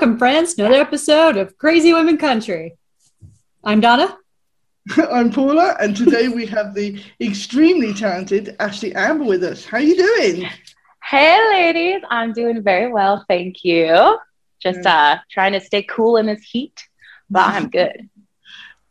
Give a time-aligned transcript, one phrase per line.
[0.00, 2.78] Welcome, friends, to another episode of Crazy Women Country.
[3.62, 4.16] I'm Donna.
[4.96, 9.66] I'm Paula, and today we have the extremely talented Ashley Amber with us.
[9.66, 10.48] How are you doing?
[11.04, 12.00] Hey, ladies.
[12.08, 14.18] I'm doing very well, thank you.
[14.58, 16.82] Just uh, trying to stay cool in this heat,
[17.28, 18.08] but I'm good.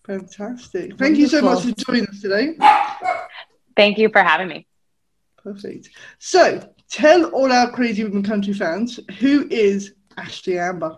[0.05, 0.95] Fantastic.
[0.95, 2.55] Thank you so much for joining us today.
[3.75, 4.67] Thank you for having me.
[5.37, 5.89] Perfect.
[6.19, 10.97] So, tell all our Crazy Women Country fans who is Ashley Amber?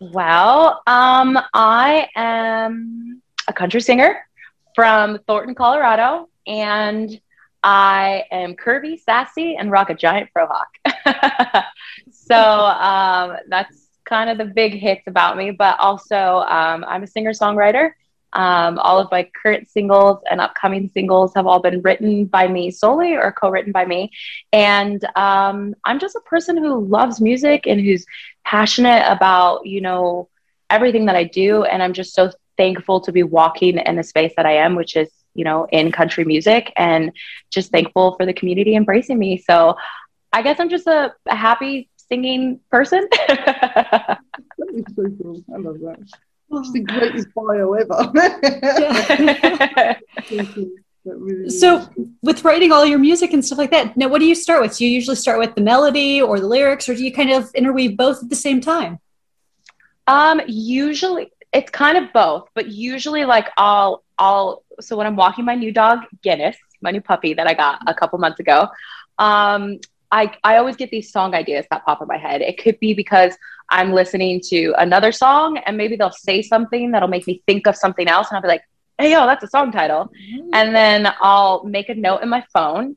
[0.00, 4.26] Well, um, I am a country singer
[4.74, 7.20] from Thornton, Colorado, and
[7.62, 11.64] I am curvy, sassy, and rock a giant frohawk.
[12.10, 15.52] so um, that's kind of the big hits about me.
[15.52, 17.92] But also, um, I'm a singer songwriter.
[18.34, 22.70] Um, all of my current singles and upcoming singles have all been written by me
[22.70, 24.10] solely or co written by me.
[24.52, 28.04] And um, I'm just a person who loves music and who's
[28.44, 30.28] passionate about, you know,
[30.70, 31.64] everything that I do.
[31.64, 34.96] And I'm just so thankful to be walking in the space that I am, which
[34.96, 37.12] is, you know, in country music and
[37.50, 39.38] just thankful for the community embracing me.
[39.38, 39.76] So
[40.32, 43.06] I guess I'm just a, a happy singing person.
[43.28, 44.18] that
[44.74, 45.44] is so cool.
[45.52, 45.98] I love that.
[46.54, 48.12] That's the greatest bio ever.
[51.50, 51.88] so,
[52.22, 54.76] with writing all your music and stuff like that, now what do you start with?
[54.76, 57.52] Do you usually start with the melody or the lyrics, or do you kind of
[57.54, 58.98] interweave both at the same time?
[60.06, 65.44] Um, usually it's kind of both, but usually like I'll I'll so when I'm walking
[65.44, 68.68] my new dog Guinness, my new puppy that I got a couple months ago,
[69.18, 69.78] um,
[70.14, 72.40] I, I always get these song ideas that pop in my head.
[72.40, 73.36] It could be because
[73.68, 77.74] I'm listening to another song and maybe they'll say something that'll make me think of
[77.74, 78.28] something else.
[78.30, 78.62] And I'll be like,
[78.96, 80.04] hey, yo, that's a song title.
[80.04, 80.50] Mm-hmm.
[80.52, 82.94] And then I'll make a note in my phone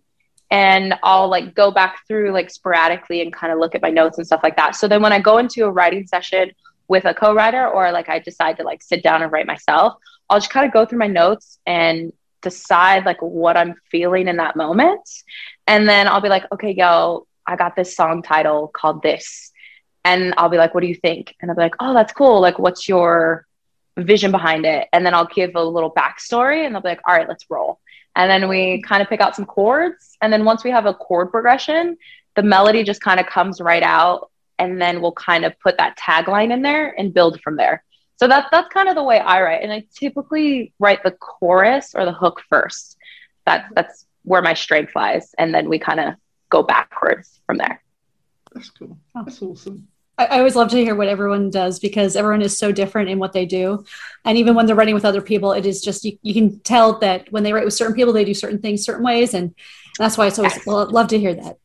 [0.51, 4.19] and I'll like go back through like sporadically and kind of look at my notes
[4.19, 4.75] and stuff like that.
[4.75, 6.51] So then when I go into a writing session
[6.88, 9.95] with a co-writer or like I decide to like sit down and write myself,
[10.29, 14.38] I'll just kind of go through my notes and decide like what I'm feeling in
[14.38, 15.02] that moment.
[15.66, 19.52] And then I'll be like, okay, yo, I got this song title called this.
[20.06, 21.36] And I'll be like, what do you think?
[21.42, 22.40] And I'll be like, oh, that's cool.
[22.40, 23.46] Like, what's your
[23.97, 24.88] vision behind it?
[24.94, 27.80] And then I'll give a little backstory and they'll be like, all right, let's roll.
[28.16, 30.18] And then we kind of pick out some chords.
[30.22, 31.97] And then once we have a chord progression,
[32.36, 34.31] the melody just kind of comes right out.
[34.59, 37.84] And then we'll kind of put that tagline in there and build from there.
[38.17, 41.94] So that's that's kind of the way I write, and I typically write the chorus
[41.95, 42.97] or the hook first.
[43.45, 46.16] That's that's where my strength lies, and then we kind of
[46.50, 47.81] go backwards from there.
[48.53, 48.97] That's cool.
[49.13, 49.88] That's awesome.
[50.17, 53.19] I, I always love to hear what everyone does because everyone is so different in
[53.19, 53.85] what they do.
[54.25, 56.99] And even when they're writing with other people, it is just, you, you can tell
[56.99, 59.34] that when they write with certain people, they do certain things certain ways.
[59.34, 59.53] And
[59.97, 60.66] that's why I always yes.
[60.66, 61.57] love to hear that.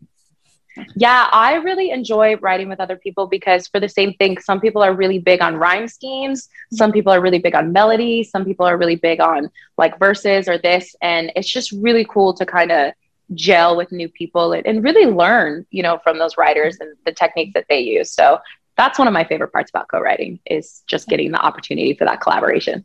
[0.97, 4.83] Yeah, I really enjoy writing with other people because for the same thing, some people
[4.83, 8.67] are really big on rhyme schemes, some people are really big on melody, some people
[8.67, 10.97] are really big on like verses or this.
[11.03, 12.93] And it's just really cool to kind of
[13.35, 17.13] gel with new people and, and really learn, you know, from those writers and the
[17.13, 18.11] techniques that they use.
[18.11, 18.39] So
[18.77, 22.21] that's one of my favorite parts about co-writing is just getting the opportunity for that
[22.21, 22.85] collaboration.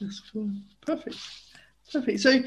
[0.00, 0.50] That's cool.
[0.84, 1.16] Perfect.
[1.92, 2.20] Perfect.
[2.20, 2.42] So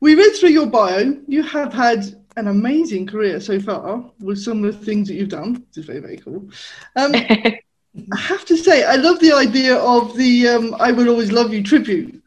[0.00, 1.16] we read through your bio.
[1.26, 2.04] You have had
[2.36, 5.86] an amazing career so far with some of the things that you've done, which is
[5.86, 6.48] very, very cool.
[6.96, 7.12] Um,
[8.12, 11.52] I have to say, I love the idea of the um, I Will Always Love
[11.52, 12.22] You tribute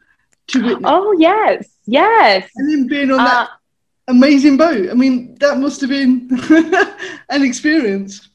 [0.48, 0.84] to Whitney.
[0.84, 2.50] Oh, yes, yes.
[2.56, 3.50] And then being on uh, that
[4.08, 4.90] amazing boat.
[4.90, 6.28] I mean, that must have been
[7.30, 8.28] an experience.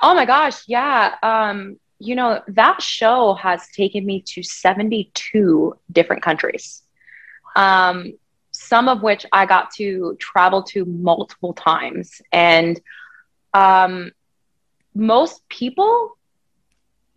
[0.00, 1.16] Oh my gosh, yeah.
[1.22, 6.82] Um, you know, that show has taken me to 72 different countries.
[7.54, 8.12] Um,
[8.66, 12.20] some of which I got to travel to multiple times.
[12.32, 12.80] And
[13.54, 14.12] um,
[14.94, 16.16] most people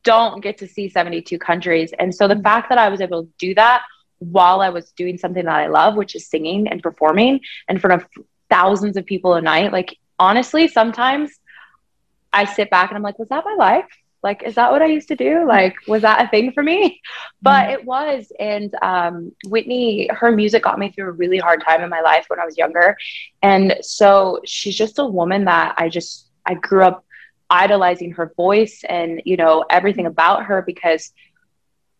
[0.04, 1.92] don't get to see 72 countries.
[1.98, 2.44] And so the mm.
[2.44, 3.84] fact that I was able to do that
[4.20, 8.02] while I was doing something that I love, which is singing and performing in front
[8.02, 8.10] of
[8.50, 11.32] thousands of people a night, like honestly, sometimes
[12.32, 13.86] I sit back and I'm like, was that my life?
[14.24, 17.02] Like is that what i used to do like was that a thing for me
[17.42, 17.74] but mm-hmm.
[17.74, 21.90] it was and um, whitney her music got me through a really hard time in
[21.90, 22.98] my life when i was younger
[23.42, 27.06] and so she's just a woman that i just i grew up
[27.50, 31.12] idolizing her voice and you know everything about her because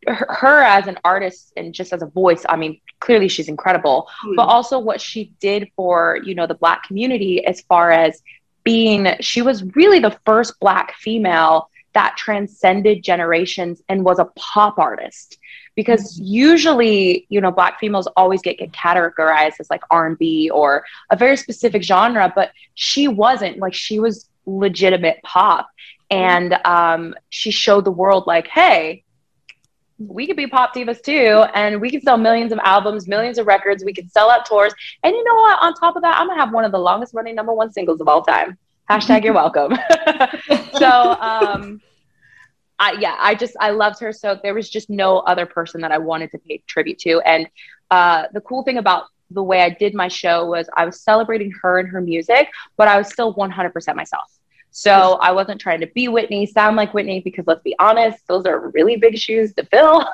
[0.08, 4.08] her, her, as an artist and just as a voice i mean clearly she's incredible
[4.26, 4.36] mm.
[4.36, 8.22] but also what she did for you know the black community as far as
[8.64, 14.80] being she was really the first black female that transcended generations and was a pop
[14.80, 15.38] artist.
[15.76, 16.24] Because mm-hmm.
[16.52, 21.36] usually you know black females always get, get categorized as like r&b or a very
[21.36, 23.58] specific genre but she wasn't.
[23.58, 25.68] Like she was legitimate pop.
[26.10, 29.04] And um, she showed the world like hey
[29.98, 33.46] we could be pop divas too and we could sell millions of albums millions of
[33.46, 34.74] records we could sell out tours.
[35.04, 35.60] And you know what?
[35.62, 38.00] On top of that i'm gonna have one of the longest running number one singles
[38.00, 38.58] of all time.
[38.90, 39.74] Hashtag you're welcome.
[40.82, 40.92] So
[41.30, 41.82] um
[42.80, 44.14] I, yeah, I just I loved her.
[44.14, 47.20] So there was just no other person that I wanted to pay tribute to.
[47.22, 47.48] And
[47.92, 51.52] uh, the cool thing about the way I did my show was I was celebrating
[51.62, 54.40] her and her music, but I was still 100% myself.
[54.72, 58.46] So I wasn't trying to be Whitney, sound like Whitney, because let's be honest, those
[58.46, 60.08] are really big shoes to fill.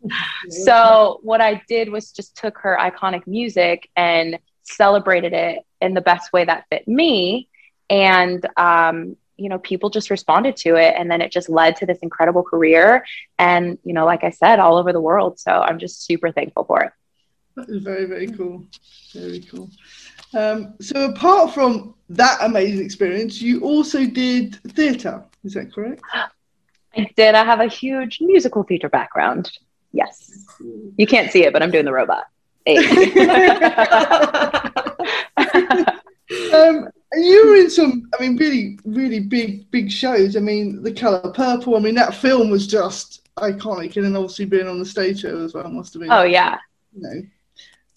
[0.48, 6.00] so what I did was just took her iconic music and celebrated it in the
[6.00, 7.48] best way that fit me.
[7.90, 11.86] And um, you know people just responded to it and then it just led to
[11.86, 13.04] this incredible career.
[13.38, 15.38] And you know like i said all over the world.
[15.38, 16.92] So i'm just super thankful for it.
[17.56, 18.66] That is very very cool.
[19.14, 19.70] Very cool.
[20.34, 25.24] Um, so apart from that amazing experience you also did theatre.
[25.44, 26.02] Is that correct?
[26.96, 27.34] I did.
[27.34, 29.50] I have a huge musical theatre background.
[29.92, 30.46] Yes.
[30.96, 32.24] You can't see it but i'm doing the robot.
[36.52, 40.36] Um, you were in some, I mean, really, really big, big shows.
[40.36, 41.76] I mean, The Color Purple.
[41.76, 45.44] I mean, that film was just iconic, and then obviously being on the stage show
[45.44, 46.12] as well must have been.
[46.12, 46.58] Oh yeah.
[46.94, 47.22] You know,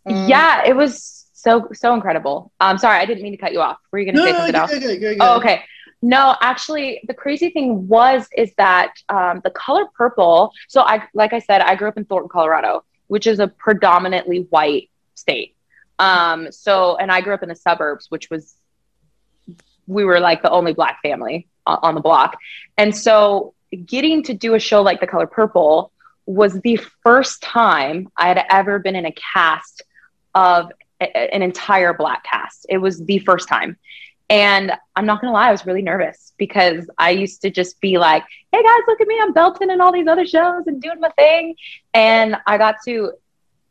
[0.06, 2.52] um, yeah, it was so so incredible.
[2.60, 3.78] I'm um, sorry, I didn't mean to cut you off.
[3.92, 4.72] Were you going to no, say something no, else?
[4.72, 5.64] Go, go, go, oh, okay.
[6.02, 10.52] No, actually, the crazy thing was is that um, the color purple.
[10.68, 14.48] So I, like I said, I grew up in Thornton, Colorado, which is a predominantly
[14.50, 15.56] white state.
[16.00, 18.56] Um, so, and I grew up in the suburbs, which was
[19.92, 22.38] we were like the only black family on the block.
[22.78, 23.54] And so
[23.86, 25.92] getting to do a show like The Color Purple
[26.26, 29.84] was the first time I had ever been in a cast
[30.34, 30.72] of
[31.02, 32.66] a, an entire black cast.
[32.70, 33.78] It was the first time.
[34.30, 37.98] And I'm not gonna lie, I was really nervous because I used to just be
[37.98, 38.24] like,
[38.54, 41.10] hey guys, look at me, I'm belting in all these other shows and doing my
[41.10, 41.56] thing.
[41.94, 43.12] And I got to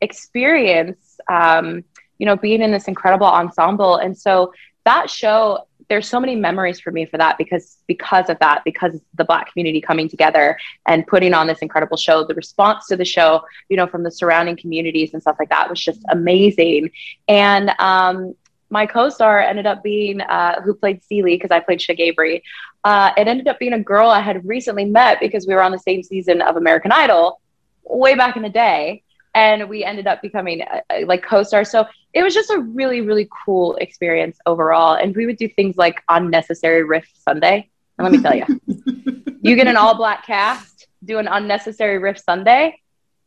[0.02, 1.82] experience, um,
[2.18, 3.96] you know, being in this incredible ensemble.
[3.96, 4.52] And so
[4.84, 8.98] that show there's so many memories for me for that because because of that because
[9.14, 10.56] the black community coming together
[10.86, 12.24] and putting on this incredible show.
[12.24, 15.68] The response to the show you know from the surrounding communities and stuff like that
[15.68, 16.90] was just amazing.
[17.28, 18.34] And um,
[18.70, 22.42] my co-star ended up being uh, who played Celie because I played Shug Avery.
[22.84, 25.72] Uh, it ended up being a girl I had recently met because we were on
[25.72, 27.40] the same season of American Idol
[27.84, 29.02] way back in the day.
[29.34, 31.70] And we ended up becoming uh, like co-stars.
[31.70, 34.94] So it was just a really really cool experience overall.
[34.94, 37.68] And we would do things like unnecessary riff sunday.
[37.98, 38.46] And let me tell you
[39.42, 42.78] you get an all black cast do an unnecessary riff sunday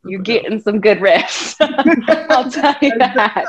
[0.06, 1.56] you're getting some good riffs
[2.30, 3.46] i'll tell you that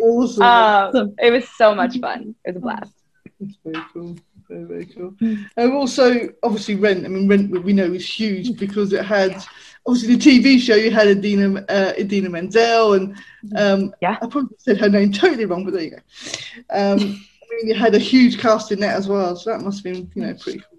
[0.00, 0.42] awesome.
[0.42, 2.34] um, it was so much fun.
[2.44, 2.92] It was a blast.
[3.40, 4.16] That's very cool.
[4.48, 5.14] Very, very cool.
[5.20, 7.04] And also, obviously, Rent.
[7.04, 9.44] I mean, Rent we know is huge because it had
[9.88, 10.74] obviously the TV show.
[10.74, 13.16] You had Idina uh, Idina Menzel, and
[13.56, 15.96] um, yeah, I probably said her name totally wrong, but there you go.
[16.70, 16.98] Um,
[17.50, 19.94] I mean, you had a huge cast in that as well, so that must have
[19.94, 20.78] been you know pretty cool.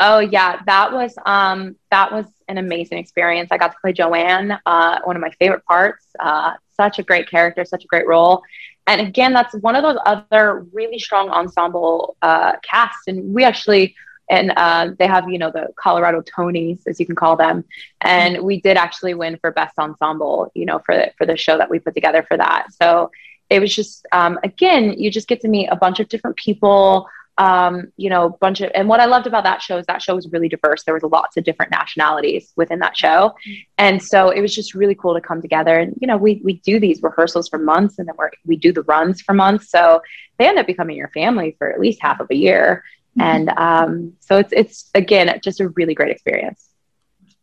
[0.00, 3.48] Oh yeah, that was um that was an amazing experience.
[3.52, 6.06] I got to play Joanne, uh, one of my favorite parts.
[6.18, 8.42] Uh, such a great character, such a great role
[8.88, 13.94] and again that's one of those other really strong ensemble uh, casts and we actually
[14.30, 17.64] and uh, they have you know the colorado tonys as you can call them
[18.00, 21.58] and we did actually win for best ensemble you know for the, for the show
[21.58, 23.10] that we put together for that so
[23.50, 27.08] it was just um, again you just get to meet a bunch of different people
[27.38, 30.16] um, you know, bunch of, and what I loved about that show is that show
[30.16, 30.82] was really diverse.
[30.82, 33.32] There was lots of different nationalities within that show.
[33.78, 35.78] And so it was just really cool to come together.
[35.78, 38.72] And, you know, we, we do these rehearsals for months and then we're, we do
[38.72, 39.70] the runs for months.
[39.70, 40.02] So
[40.38, 42.82] they end up becoming your family for at least half of a year.
[43.18, 43.20] Mm-hmm.
[43.20, 46.68] And um, so it's, it's again, just a really great experience.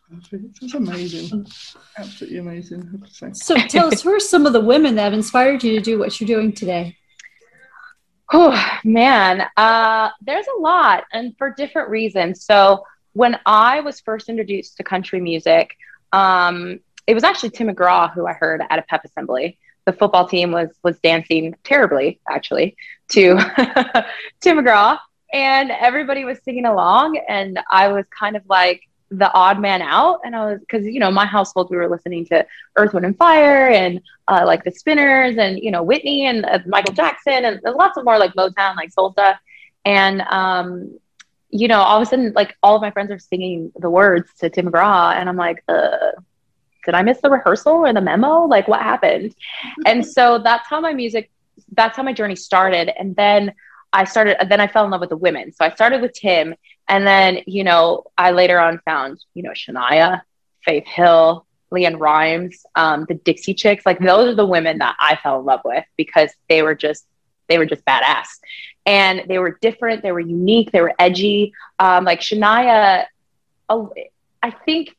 [0.10, 0.62] Perfect.
[0.62, 1.48] That's amazing.
[1.98, 3.04] Absolutely amazing.
[3.34, 5.98] So tell us, who are some of the women that have inspired you to do
[5.98, 6.96] what you're doing today?
[8.32, 12.44] Oh man, uh, there's a lot, and for different reasons.
[12.44, 15.76] So when I was first introduced to country music,
[16.12, 19.60] um, it was actually Tim McGraw who I heard at a pep assembly.
[19.86, 22.76] The football team was was dancing terribly, actually,
[23.10, 23.36] to
[24.42, 24.98] Tim McGraw,
[25.36, 30.22] and everybody was singing along, and I was kind of like the odd man out.
[30.24, 32.46] And I was because you know my household we were listening to
[32.78, 34.00] Earth, Wind, and Fire, and
[34.30, 38.06] uh, like the Spinners, and you know Whitney and uh, Michael Jackson, and lots of
[38.06, 39.38] more like Motown, like soul stuff.
[39.84, 40.98] And um,
[41.50, 44.30] you know, all of a sudden, like all of my friends are singing the words
[44.40, 46.12] to Tim McGraw, and I'm like, uh,
[46.86, 48.46] did I miss the rehearsal or the memo?
[48.46, 49.36] Like, what happened?
[49.86, 51.30] and so that's how my music,
[51.74, 52.90] that's how my journey started.
[52.98, 53.54] And then
[53.96, 55.52] I started, then I fell in love with the women.
[55.52, 56.54] So I started with Tim,
[56.88, 60.22] and then, you know, I later on found, you know, Shania,
[60.64, 63.86] Faith Hill, LeAnn Rimes, um, the Dixie Chicks.
[63.86, 67.06] Like, those are the women that I fell in love with because they were just,
[67.48, 68.28] they were just badass
[68.86, 73.06] and they were different they were unique they were edgy um, like shania
[73.70, 74.96] i think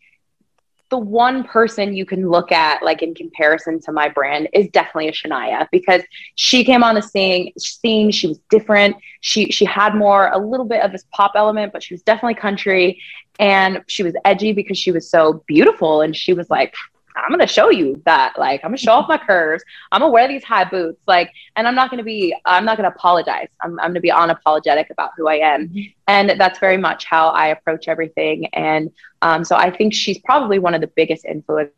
[0.91, 5.09] the one person you can look at like in comparison to my brand is definitely
[5.09, 6.03] a shania because
[6.37, 8.97] she came on the scene scene she was different.
[9.21, 12.35] She she had more a little bit of this pop element but she was definitely
[12.35, 13.01] country
[13.39, 16.75] and she was edgy because she was so beautiful and she was like
[17.17, 18.39] I'm gonna show you that.
[18.39, 19.65] Like, I'm gonna show off my curves.
[19.91, 21.03] I'm gonna wear these high boots.
[21.07, 23.49] Like, and I'm not gonna be, I'm not gonna apologize.
[23.63, 25.69] I'm, I'm gonna be unapologetic about who I am.
[25.69, 25.81] Mm-hmm.
[26.09, 28.47] And that's very much how I approach everything.
[28.55, 28.91] And
[29.23, 31.73] um, so I think she's probably one of the biggest influences.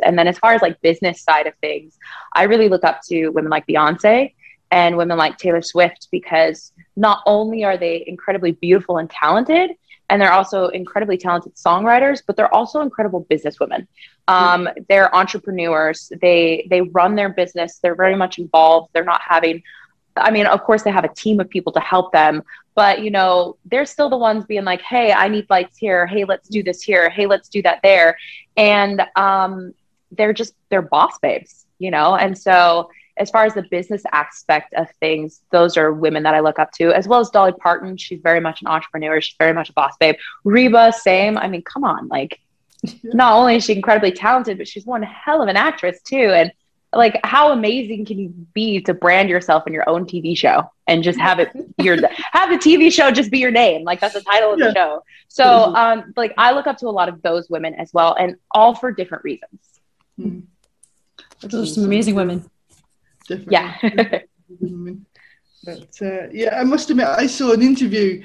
[0.00, 1.98] And then as far as like business side of things,
[2.34, 4.32] I really look up to women like Beyonce
[4.70, 9.70] and women like Taylor Swift because not only are they incredibly beautiful and talented,
[10.10, 13.86] and they're also incredibly talented songwriters but they're also incredible businesswomen.
[14.26, 16.12] Um, they're entrepreneurs.
[16.20, 17.78] They they run their business.
[17.78, 18.90] They're very much involved.
[18.92, 19.62] They're not having
[20.16, 22.42] i mean of course they have a team of people to help them
[22.74, 26.08] but you know they're still the ones being like hey i need lights here.
[26.08, 27.08] Hey let's do this here.
[27.08, 28.18] Hey let's do that there.
[28.56, 29.74] And um,
[30.10, 32.16] they're just they're boss babes you know?
[32.16, 36.40] And so as far as the business aspect of things, those are women that I
[36.40, 37.96] look up to, as well as Dolly Parton.
[37.96, 39.20] She's very much an entrepreneur.
[39.20, 40.16] She's very much a boss babe.
[40.44, 41.36] Reba, same.
[41.36, 42.08] I mean, come on.
[42.08, 42.40] Like,
[43.02, 46.16] not only is she incredibly talented, but she's one hell of an actress too.
[46.16, 46.52] And
[46.92, 51.02] like, how amazing can you be to brand yourself in your own TV show and
[51.02, 51.96] just have it your
[52.32, 53.84] have the TV show just be your name?
[53.84, 54.68] Like that's the title of yeah.
[54.68, 55.04] the show.
[55.28, 58.36] So, um, like I look up to a lot of those women as well, and
[58.52, 59.60] all for different reasons.
[60.18, 60.44] Mm.
[61.40, 62.48] Those are some amazing women
[63.28, 63.52] different.
[63.52, 63.76] Yeah.
[65.64, 68.24] but uh, yeah, I must admit, I saw an interview.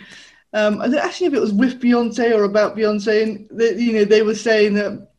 [0.54, 3.94] Um, I don't actually if it was with Beyonce or about Beyonce, and they, you
[3.94, 5.10] know they were saying that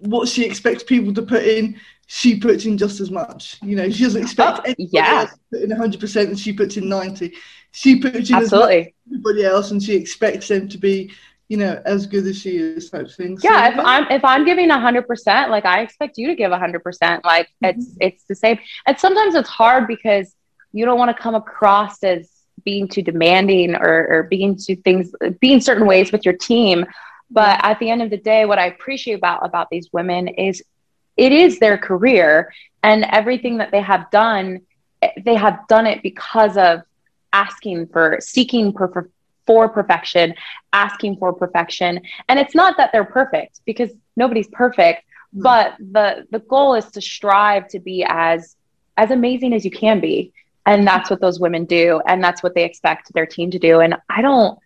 [0.00, 3.58] what she expects people to put in, she puts in just as much.
[3.62, 5.20] You know, she doesn't expect oh, yeah.
[5.20, 7.32] else to put in 100 percent, and she puts in 90.
[7.72, 8.78] She puts in Absolutely.
[8.78, 11.10] as much as everybody else, and she expects them to be
[11.52, 13.38] you know, as good as she is type thing.
[13.38, 13.82] So, yeah, if yeah.
[13.84, 17.26] I'm if I'm giving hundred percent, like I expect you to give hundred percent.
[17.26, 17.78] Like mm-hmm.
[17.78, 18.58] it's it's the same.
[18.86, 20.34] And sometimes it's hard because
[20.72, 22.30] you don't want to come across as
[22.64, 26.86] being too demanding or, or being too things being certain ways with your team.
[27.30, 30.62] But at the end of the day, what I appreciate about about these women is
[31.18, 32.50] it is their career
[32.82, 34.62] and everything that they have done,
[35.22, 36.80] they have done it because of
[37.34, 39.10] asking for seeking for for
[39.68, 40.34] perfection,
[40.72, 42.00] asking for perfection.
[42.28, 45.04] And it's not that they're perfect because nobody's perfect,
[45.34, 45.42] mm.
[45.42, 48.56] but the the goal is to strive to be as
[48.96, 50.32] as amazing as you can be.
[50.64, 53.80] And that's what those women do and that's what they expect their team to do
[53.80, 54.56] and I don't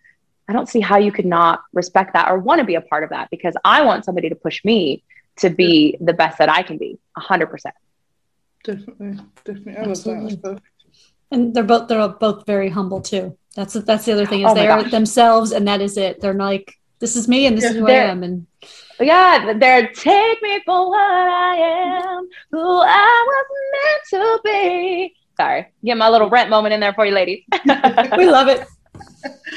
[0.47, 3.03] I don't see how you could not respect that or want to be a part
[3.03, 5.03] of that because I want somebody to push me
[5.37, 7.49] to be the best that I can be 100%.
[8.63, 9.19] Definitely.
[9.43, 9.77] Definitely.
[9.77, 10.61] I love that.
[11.31, 13.37] And they're both they're both very humble too.
[13.55, 14.91] That's that's the other thing is oh they are gosh.
[14.91, 16.21] themselves, and that is it.
[16.21, 18.47] They're like, this is me, and this yeah, is who I am, and
[18.99, 25.15] yeah, they're take me for what I am, who I was meant to be.
[25.37, 27.43] Sorry, get my little rent moment in there for you, ladies.
[28.17, 28.65] we love it.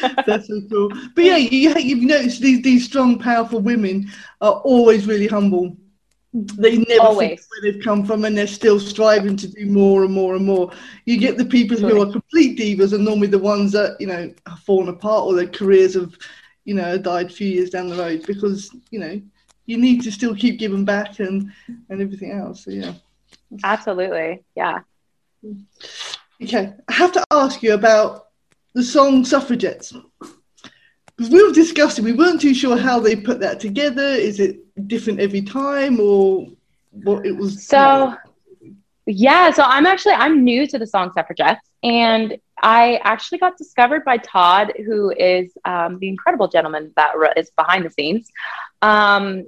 [0.27, 0.91] That's so cool.
[1.15, 4.11] But yeah, you, you've noticed these these strong, powerful women
[4.41, 5.77] are always really humble
[6.33, 7.29] they never Always.
[7.29, 10.47] think where they've come from and they're still striving to do more and more and
[10.47, 10.71] more.
[11.05, 14.33] You get the people who are complete divas and normally the ones that, you know,
[14.47, 16.17] have fallen apart or their careers have,
[16.65, 19.21] you know, died a few years down the road because, you know,
[19.67, 21.51] you need to still keep giving back and,
[21.89, 22.65] and everything else.
[22.65, 22.95] So yeah.
[23.65, 24.45] Absolutely.
[24.57, 24.81] Yeah.
[26.43, 26.73] Okay.
[26.89, 28.29] I have to ask you about
[28.75, 29.93] the song Suffragettes
[31.21, 34.03] because we were discussing, we weren't too sure how they put that together.
[34.03, 34.57] Is it
[34.89, 36.47] different every time, or
[36.93, 37.67] what it was?
[37.67, 38.15] So,
[39.05, 39.51] yeah.
[39.51, 44.17] So I'm actually I'm new to the song Suffragettes, and I actually got discovered by
[44.17, 48.31] Todd, who is um, the incredible gentleman that is behind the scenes.
[48.81, 49.47] Um,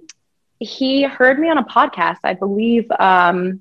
[0.59, 2.87] he heard me on a podcast, I believe.
[3.01, 3.61] Um,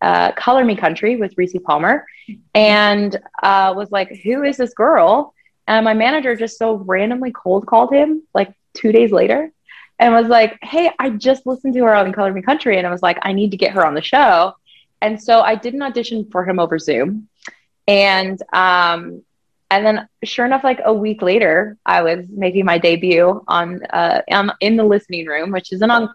[0.00, 2.06] uh, Color Me Country with Rissi Palmer,
[2.54, 5.34] and uh, was like, "Who is this girl?"
[5.70, 9.52] And my manager just so randomly cold called him like two days later
[10.00, 12.76] and was like, Hey, I just listened to her on Color Me Country.
[12.76, 14.54] And I was like, I need to get her on the show.
[15.00, 17.28] And so I did an audition for him over Zoom.
[17.86, 19.22] And um,
[19.70, 24.22] and then sure enough, like a week later, I was making my debut on uh
[24.60, 26.12] in the listening room, which is an on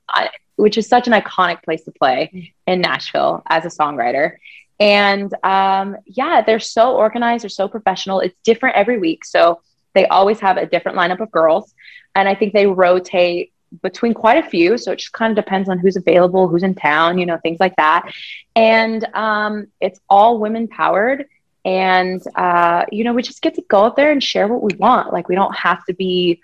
[0.57, 4.33] which is such an iconic place to play in Nashville as a songwriter.
[4.79, 8.20] And um, yeah, they're so organized, they're so professional.
[8.20, 9.25] It's different every week.
[9.25, 9.62] So
[9.94, 11.74] they always have a different lineup of girls.
[12.13, 13.51] And I think they rotate
[13.82, 14.77] between quite a few.
[14.77, 17.60] So it just kind of depends on who's available, who's in town, you know, things
[17.60, 18.12] like that.
[18.55, 21.25] And um, it's all women powered.
[21.63, 24.75] And, uh, you know, we just get to go out there and share what we
[24.77, 25.12] want.
[25.12, 26.41] Like, we don't have to be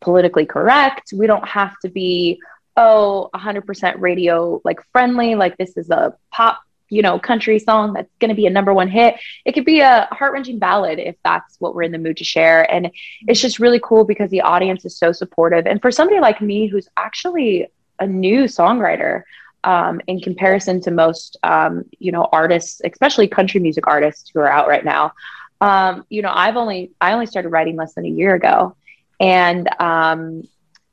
[0.00, 1.12] politically correct.
[1.14, 2.40] We don't have to be,
[2.76, 5.36] oh, 100% radio like friendly.
[5.36, 8.72] Like, this is a pop you know, country song that's going to be a number
[8.72, 9.16] one hit.
[9.44, 12.24] It could be a heart wrenching ballad if that's what we're in the mood to
[12.24, 12.70] share.
[12.70, 12.90] And
[13.26, 15.66] it's just really cool because the audience is so supportive.
[15.66, 17.68] And for somebody like me who's actually
[17.98, 19.22] a new songwriter,
[19.64, 24.48] um, in comparison to most, um, you know, artists, especially country music artists who are
[24.48, 25.12] out right now,
[25.60, 28.76] um, you know, I've only I only started writing less than a year ago,
[29.18, 30.44] and um,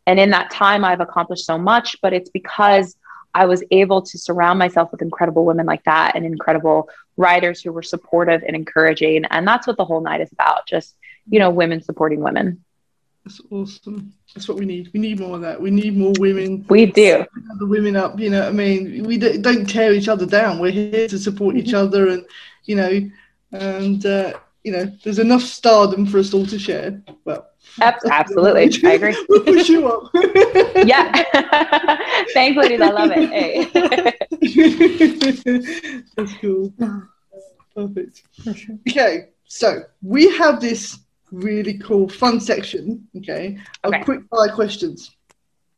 [0.08, 1.98] and in that time I've accomplished so much.
[2.02, 2.96] But it's because
[3.36, 7.74] I was able to surround myself with incredible women like that and incredible writers who
[7.74, 9.26] were supportive and encouraging.
[9.26, 10.96] And that's what the whole night is about just,
[11.30, 12.64] you know, women supporting women.
[13.26, 14.14] That's awesome.
[14.34, 14.90] That's what we need.
[14.94, 15.60] We need more of that.
[15.60, 16.66] We need more women.
[16.70, 17.26] We do.
[17.60, 19.04] The women up, you know I mean?
[19.04, 20.60] We don't tear each other down.
[20.60, 22.26] We're here to support each other and,
[22.64, 23.12] you know,
[23.52, 27.02] and, uh, you know, there's enough stardom for us all to share.
[27.26, 27.48] Well,
[27.82, 28.72] Absolutely.
[28.90, 29.26] I agree.
[29.30, 30.10] we'll push you up.
[30.86, 31.12] yeah.
[32.34, 32.82] Thanks, ladies.
[32.82, 33.30] I love it.
[33.30, 33.66] Hey.
[36.16, 36.74] That's cool.
[37.76, 38.24] Perfect.
[38.90, 41.00] Okay, so we have this
[41.32, 44.04] really cool fun section, okay, of Okay.
[44.04, 45.12] quick fire questions.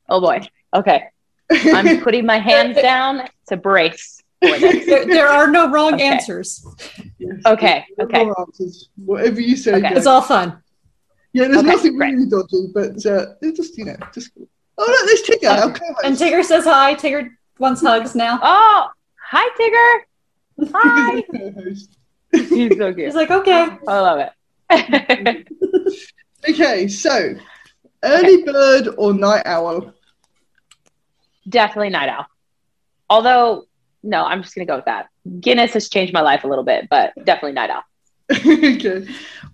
[0.09, 0.41] Oh boy.
[0.75, 1.05] Okay.
[1.51, 4.21] I'm putting my hands down to brace.
[4.41, 6.03] There, there are no wrong Okay.
[6.05, 6.63] answers.
[7.17, 7.41] Yes.
[7.45, 7.85] Okay.
[7.97, 8.25] No Okay.
[8.25, 8.89] more answers.
[8.97, 9.73] Whatever you say.
[9.75, 9.93] Okay.
[9.95, 10.61] It's all fun.
[11.37, 12.13] Yeah, there's Okay, nothing great.
[12.13, 14.31] really dodgy, but uh, it's just, you know, just.
[14.79, 15.63] Oh, look, there's Tigger.
[15.63, 16.01] our co-host.
[16.03, 16.95] And Tigger says hi.
[16.95, 18.39] Tigger wants hugs now.
[18.41, 18.87] Oh,
[19.21, 20.71] hi, Tigger.
[20.73, 21.23] Hi.
[22.31, 23.05] He's so cute.
[23.07, 23.67] He's like, okay.
[23.87, 25.47] I love it.
[26.47, 27.35] Okay, so
[28.03, 29.91] early bird or night owl?
[31.49, 32.25] Definitely night owl.
[33.09, 33.65] Although,
[34.03, 35.07] no, I'm just gonna go with that.
[35.41, 37.83] Guinness has changed my life a little bit, but definitely night owl.
[38.31, 39.07] okay.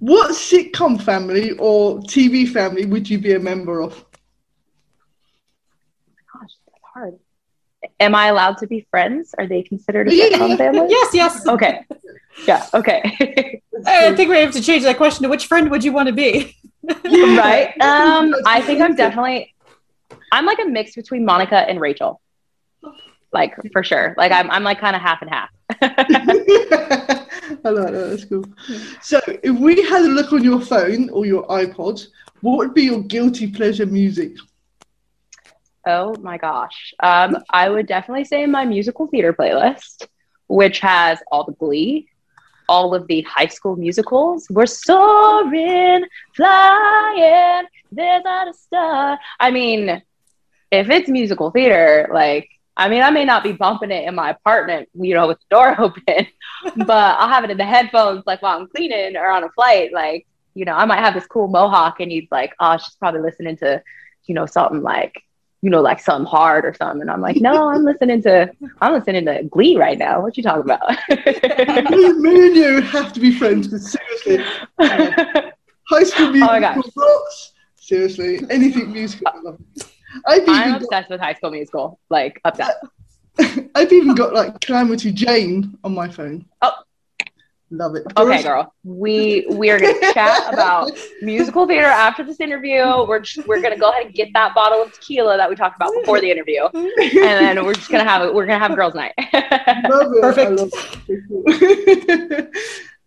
[0.03, 3.93] What sitcom family or TV family would you be a member of?
[6.33, 7.13] Gosh, that's hard.
[8.01, 9.33] Am I allowed to be friends?
[9.37, 10.55] Are they considered a Yeah, yeah, sitcom yeah.
[10.57, 10.87] family?
[10.89, 11.47] Yes, yes.
[11.47, 11.85] Okay.
[12.45, 12.67] Yeah.
[12.73, 13.61] Okay.
[13.85, 16.13] I think we have to change that question to which friend would you want to
[16.13, 16.53] be?
[17.05, 17.69] right.
[17.79, 19.55] Um, I think I'm definitely.
[20.33, 22.19] I'm like a mix between Monica and Rachel.
[23.31, 24.15] Like for sure.
[24.17, 24.51] Like I'm.
[24.51, 27.19] I'm like kind of half and half.
[27.65, 28.09] I like that.
[28.09, 28.43] That's cool.
[29.01, 32.05] So, if we had a look on your phone or your iPod,
[32.41, 34.33] what would be your guilty pleasure music?
[35.87, 36.93] Oh my gosh.
[37.01, 40.07] Um, I would definitely say my musical theater playlist,
[40.47, 42.07] which has all the Glee,
[42.69, 44.47] all of the high school musicals.
[44.49, 49.19] We're soaring, flying, there's not a star.
[49.39, 50.01] I mean,
[50.71, 54.31] if it's musical theater, like, I mean, I may not be bumping it in my
[54.31, 56.27] apartment, you know, with the door open,
[56.75, 59.93] but I'll have it in the headphones, like while I'm cleaning or on a flight.
[59.93, 63.21] Like, you know, I might have this cool mohawk, and you'd like, oh, she's probably
[63.21, 63.81] listening to,
[64.25, 65.21] you know, something like
[65.63, 66.99] you know, like something hard or something.
[66.99, 70.21] And I'm like, no, I'm listening to, I'm listening to Glee right now.
[70.21, 70.81] What you talking about?
[72.19, 74.45] me, and you have to be friends because seriously,
[74.81, 76.83] high school musical Oh my gosh.
[76.97, 77.53] rocks.
[77.77, 79.87] Seriously, anything musical, I love it.
[80.25, 82.77] I've even, I'm got, obsessed with High School Musical, like obsessed.
[83.75, 86.45] I've even got like Calamity Jane on my phone.
[86.61, 86.71] Oh.
[87.71, 88.05] love it.
[88.15, 92.83] Okay, girl, we we are gonna chat about musical theater after this interview.
[93.07, 95.75] We're just, we're gonna go ahead and get that bottle of tequila that we talked
[95.75, 98.33] about before the interview, and then we're just gonna have it.
[98.33, 99.13] We're gonna have girls' night.
[99.33, 100.21] Love it.
[100.21, 100.59] Perfect.
[101.29, 102.47] Love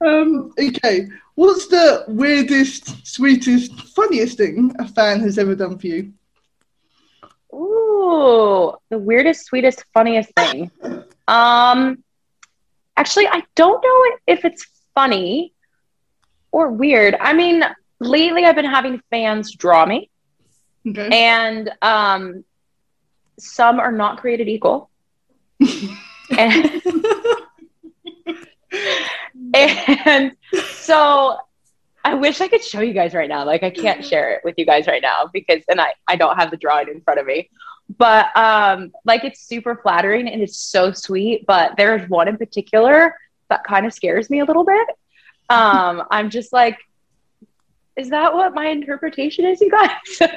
[0.04, 6.12] um, okay, what's the weirdest, sweetest, funniest thing a fan has ever done for you?
[7.56, 10.70] Ooh, the weirdest, sweetest, funniest thing.
[11.26, 12.02] Um,
[12.96, 15.52] actually, I don't know if it's funny
[16.52, 17.16] or weird.
[17.18, 17.62] I mean,
[18.00, 20.10] lately I've been having fans draw me,
[20.86, 21.08] Okay.
[21.10, 22.44] and um,
[23.38, 24.90] some are not created equal.
[26.38, 26.82] and,
[29.54, 30.32] and
[30.70, 31.38] so
[32.06, 33.44] I wish I could show you guys right now.
[33.44, 36.36] Like I can't share it with you guys right now because and I I don't
[36.36, 37.50] have the drawing in front of me.
[37.98, 43.12] But um like it's super flattering and it's so sweet, but there's one in particular
[43.48, 44.86] that kind of scares me a little bit.
[45.50, 46.78] Um I'm just like
[47.96, 50.20] is that what my interpretation is, you guys?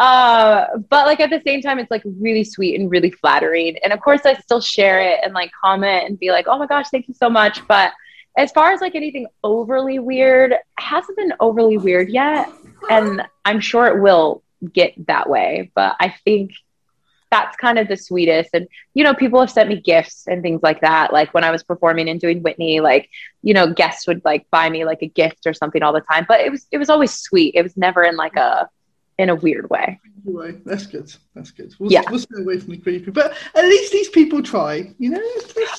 [0.00, 3.76] uh, but like at the same time, it's like really sweet and really flattering.
[3.84, 6.66] And of course, I still share it and like comment and be like, oh my
[6.66, 7.68] gosh, thank you so much.
[7.68, 7.92] But
[8.38, 12.48] as far as like anything overly weird, hasn't been overly weird yet.
[12.88, 15.70] And I'm sure it will get that way.
[15.74, 16.52] But I think
[17.30, 18.50] that's kind of the sweetest.
[18.54, 21.12] And, you know, people have sent me gifts and things like that.
[21.12, 23.10] Like when I was performing and doing Whitney, like,
[23.42, 26.24] you know, guests would like buy me like a gift or something all the time.
[26.26, 27.56] But it was it was always sweet.
[27.56, 28.70] It was never in like a
[29.18, 29.98] in a weird way.
[30.26, 31.12] Anyway, that's good.
[31.34, 31.74] That's good.
[31.78, 32.02] We'll, Yeah.
[32.10, 34.92] we'll stay away from the creepy, but at least these people try.
[34.98, 35.22] You know,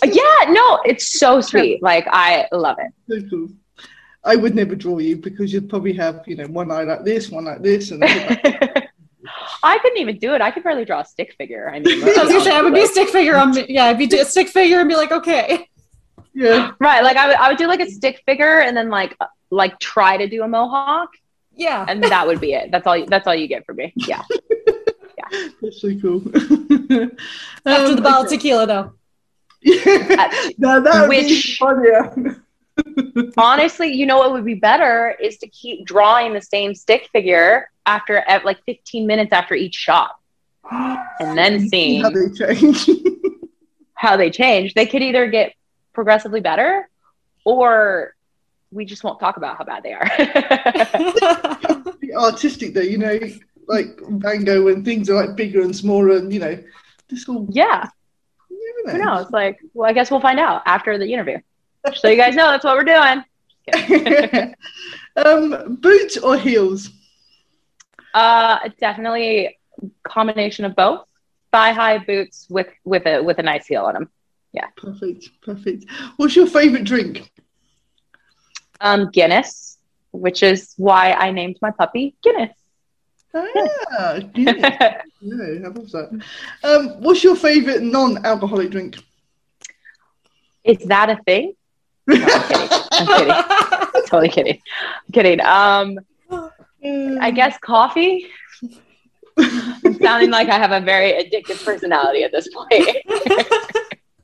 [0.04, 1.82] Uh, yeah, no, it's so sweet.
[1.82, 2.92] Like I love it.
[3.10, 3.48] so cool.
[4.24, 7.30] I would never draw you because you'd probably have, you know, one eye like this,
[7.30, 8.04] one like this, and
[9.64, 10.42] I couldn't even do it.
[10.42, 11.70] I could barely draw a stick figure.
[11.74, 13.66] I mean, I was gonna say I would be a stick figure on me.
[13.70, 15.68] Yeah, I'd be a stick figure and be like, okay.
[16.34, 17.02] yeah, right.
[17.04, 19.16] Like I would, I would do like a stick figure and then like,
[19.52, 21.10] like try to do a mohawk,
[21.60, 21.86] Yeah.
[21.88, 22.72] and that would be it.
[22.72, 23.06] That's all.
[23.06, 23.94] That's all you get from me.
[23.96, 24.24] Yeah.
[25.32, 25.50] Yeah.
[25.62, 26.22] That's so cool.
[26.34, 28.38] After Um, the bottle of okay.
[28.38, 28.94] tequila though.
[29.62, 32.42] Yeah, no, that would be Which- funnier.
[33.38, 37.70] Honestly, you know what would be better is to keep drawing the same stick figure
[37.86, 40.12] after at like 15 minutes after each shot,
[40.72, 42.90] and then seeing how they change.
[43.96, 44.74] how they change.
[44.74, 45.54] They could either get
[45.94, 46.90] progressively better,
[47.46, 48.16] or
[48.72, 50.10] we just won't talk about how bad they are.
[52.00, 53.20] Be artistic though, you know,
[53.68, 56.62] like Van Gogh when things are like bigger and smaller, and you know,
[57.10, 57.48] this all.
[57.52, 57.88] yeah.
[58.50, 59.30] You Who knows?
[59.32, 61.40] Like, well, I guess we'll find out after the interview.
[61.96, 63.24] So you guys know that's what we're doing.
[65.16, 66.90] um, boots or heels?
[68.14, 69.58] Uh, definitely
[70.04, 71.06] combination of both.
[71.52, 74.10] Thigh high boots with with a with a nice heel on them.
[74.52, 74.68] Yeah.
[74.78, 75.86] Perfect, perfect.
[76.18, 77.32] What's your favorite drink?
[78.82, 79.78] Um, Guinness,
[80.12, 82.56] which is why I named my puppy Guinness.
[83.34, 84.64] Ah, Guinness.
[85.22, 86.24] yeah, I love that.
[86.64, 88.98] Um, what's your favorite non-alcoholic drink?
[90.64, 91.54] is that a thing?
[92.08, 92.70] No, I'm kidding.
[92.92, 94.04] I'm kidding.
[94.08, 94.60] totally kidding.
[95.08, 95.42] I'm kidding.
[95.42, 96.00] Um,
[97.22, 98.28] I guess coffee.
[99.38, 102.98] I'm sounding like I have a very addictive personality at this point.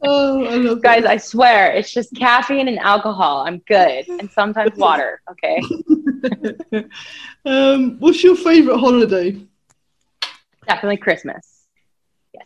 [0.08, 3.44] Oh, I love Guys, I swear, it's just caffeine and alcohol.
[3.46, 4.08] I'm good.
[4.08, 5.22] And sometimes water.
[5.32, 5.62] Okay.
[7.46, 9.38] um, what's your favorite holiday?
[10.68, 11.66] Definitely Christmas.
[12.34, 12.46] Yes.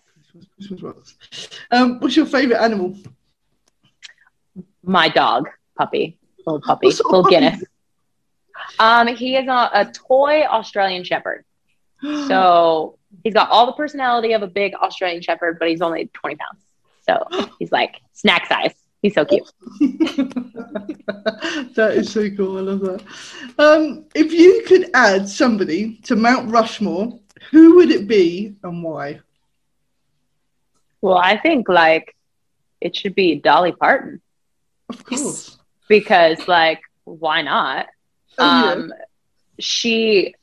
[0.67, 1.49] Christmas.
[1.71, 2.97] Um, what's your favorite animal?
[4.83, 7.35] My dog, puppy, little puppy, little puppy?
[7.35, 7.63] Guinness.
[8.79, 11.45] Um, he is a, a toy Australian Shepherd.
[12.27, 16.37] So he's got all the personality of a big Australian Shepherd, but he's only 20
[16.37, 16.63] pounds.
[17.09, 18.73] So he's like snack size.
[19.01, 19.49] He's so cute.
[21.75, 22.57] that is so cool.
[22.57, 23.01] I love that.
[23.57, 27.17] Um, if you could add somebody to Mount Rushmore,
[27.51, 29.21] who would it be and why?
[31.01, 32.15] Well, I think like
[32.81, 34.21] it should be Dolly Parton
[34.89, 35.57] Of course.
[35.87, 37.87] because like why not?
[38.37, 38.71] Oh, yeah.
[38.73, 38.93] Um,
[39.59, 40.35] she,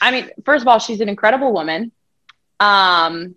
[0.00, 1.92] I mean, first of all, she's an incredible woman.
[2.60, 3.34] Um,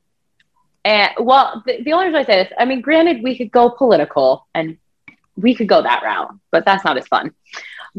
[0.83, 3.69] and well, the, the only reason I say this, I mean, granted, we could go
[3.69, 4.77] political and
[5.35, 7.31] we could go that route, but that's not as fun.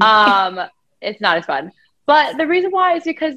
[0.01, 0.59] Um,
[1.03, 1.71] it's not as fun.
[2.07, 3.35] But the reason why is because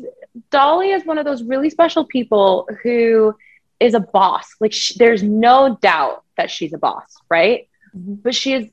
[0.52, 3.36] Dolly is one of those really special people who
[3.82, 4.48] is a boss.
[4.62, 7.68] Like, sh- there's no doubt that she's a boss, right?
[7.94, 8.68] But she is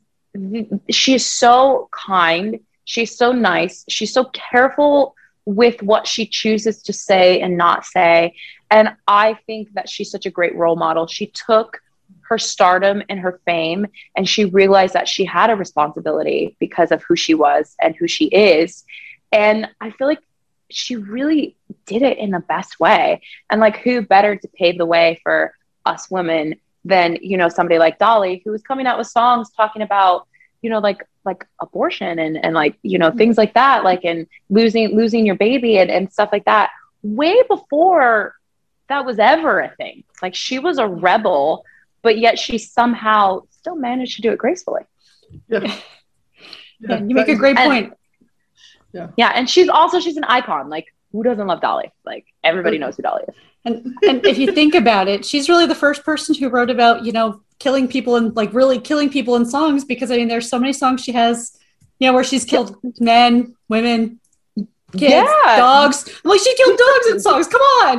[0.90, 2.60] she is so kind.
[2.84, 3.84] She's so nice.
[3.88, 8.34] She's so careful with what she chooses to say and not say.
[8.70, 11.06] And I think that she's such a great role model.
[11.06, 11.80] She took
[12.28, 17.02] her stardom and her fame and she realized that she had a responsibility because of
[17.02, 18.84] who she was and who she is.
[19.32, 20.22] And I feel like
[20.70, 23.20] she really did it in the best way.
[23.50, 27.78] And like, who better to pave the way for us women than, you know, somebody
[27.78, 30.26] like Dolly, who was coming out with songs talking about,
[30.62, 33.40] you know, like, like abortion and, and like, you know, things mm-hmm.
[33.40, 36.70] like that, like, and losing, losing your baby and, and stuff like that
[37.02, 38.34] way before
[38.88, 40.04] that was ever a thing.
[40.20, 41.64] Like she was a rebel,
[42.02, 44.82] but yet she somehow still managed to do it gracefully.
[45.48, 45.78] Yeah.
[46.84, 47.92] Yeah, you make a great And- point.
[49.16, 49.30] Yeah.
[49.32, 50.68] And she's also, she's an icon.
[50.68, 51.92] Like who doesn't love Dolly?
[52.04, 53.34] Like everybody knows who Dolly is.
[53.64, 57.04] And and if you think about it, she's really the first person who wrote about,
[57.04, 60.48] you know, killing people and like really killing people in songs because I mean there's
[60.54, 61.34] so many songs she has,
[61.98, 64.00] Yeah, where she's killed men, women,
[65.02, 65.56] kids, Yeah.
[65.56, 65.98] dogs.
[66.24, 67.46] I'm like she killed dogs in songs.
[67.54, 67.96] Come on.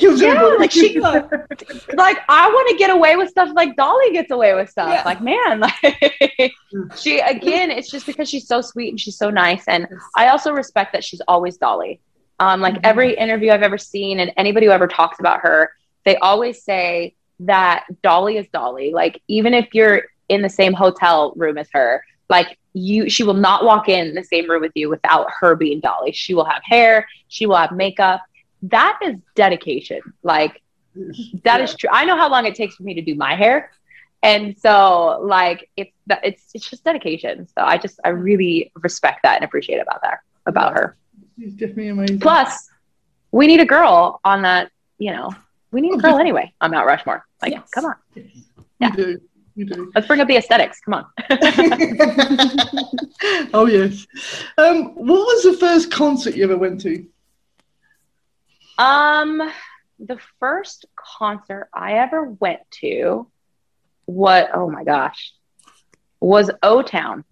[0.00, 0.98] Yeah, like she
[2.04, 4.88] like I want to get away with stuff like Dolly gets away with stuff.
[4.88, 5.02] Yeah.
[5.04, 6.52] Like man, like
[6.96, 9.64] she again, it's just because she's so sweet and she's so nice.
[9.68, 12.00] And I also respect that she's always Dolly.
[12.40, 12.80] Um, like Mhm.
[12.90, 15.70] every interview I've ever seen and anybody who ever talks about her,
[16.06, 18.92] they always say that Dolly is Dolly.
[18.92, 23.34] Like even if you're in the same hotel room as her, like you she will
[23.34, 26.12] not walk in the same room with you without her being Dolly.
[26.12, 28.22] She will have hair, she will have makeup.
[28.62, 30.00] That is dedication.
[30.22, 30.62] Like
[31.42, 31.90] that is true.
[31.92, 33.70] I know how long it takes for me to do my hair.
[34.22, 37.46] And so like it's that it's it's just dedication.
[37.48, 40.96] So I just I really respect that and appreciate about that about her.
[41.38, 42.20] She's definitely amazing.
[42.20, 42.68] Plus,
[43.32, 45.30] we need a girl on that, you know,
[45.74, 46.20] we need a girl Okay.
[46.20, 47.26] anyway on Mount Rushmore.
[47.42, 47.68] Like, Yes.
[47.70, 47.96] come on.
[48.14, 48.44] we
[48.78, 48.90] yeah.
[48.94, 49.18] do.
[49.56, 49.90] We do.
[49.94, 50.80] Let's bring up the aesthetics.
[50.80, 51.06] Come on.
[53.52, 54.06] oh yes.
[54.56, 57.06] Um, what was the first concert you ever went to?
[58.78, 59.42] Um,
[59.98, 63.28] the first concert I ever went to,
[64.06, 64.50] what?
[64.54, 65.32] Oh my gosh,
[66.20, 67.24] was O Town.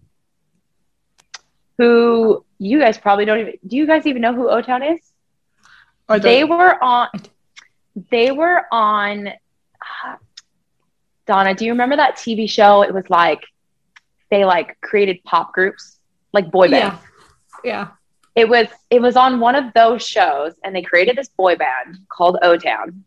[1.77, 3.53] Who you guys probably don't even?
[3.67, 4.99] Do you guys even know who O Town is?
[6.07, 6.23] I don't.
[6.23, 7.07] They were on.
[8.11, 9.27] They were on.
[9.27, 10.15] uh,
[11.25, 12.81] Donna, do you remember that TV show?
[12.83, 13.45] It was like
[14.29, 15.99] they like created pop groups,
[16.33, 17.01] like boy bands.
[17.01, 17.09] Yeah.
[17.63, 17.87] Yeah.
[18.35, 21.97] it was it was on one of those shows and they created this boy band
[22.09, 23.05] called o town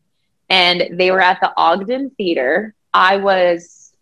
[0.49, 3.92] and they were at the ogden theater i was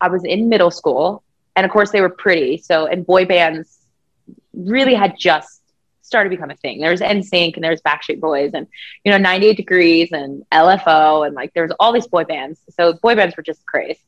[0.00, 1.22] i was in middle school
[1.56, 3.80] and of course they were pretty so and boy bands
[4.54, 5.60] really had just
[6.04, 8.66] started to become a thing there's nsync and there's backstreet boys and
[9.04, 13.14] you know 98 degrees and lfo and like there's all these boy bands so boy
[13.14, 13.98] bands were just crazy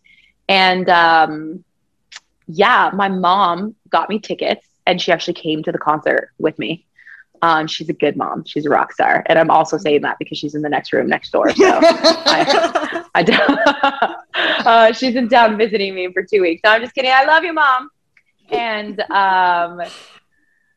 [0.49, 1.65] and um
[2.47, 6.85] yeah, my mom got me tickets and she actually came to the concert with me.
[7.43, 8.45] Um, she's a good mom.
[8.45, 9.23] She's a rock star.
[9.27, 11.51] And I'm also saying that because she's in the next room next door.
[11.51, 13.61] So I, I don't,
[14.67, 16.63] uh, she's in town visiting me for two weeks.
[16.65, 17.11] No, I'm just kidding.
[17.13, 17.91] I love you, mom.
[18.51, 19.83] And um,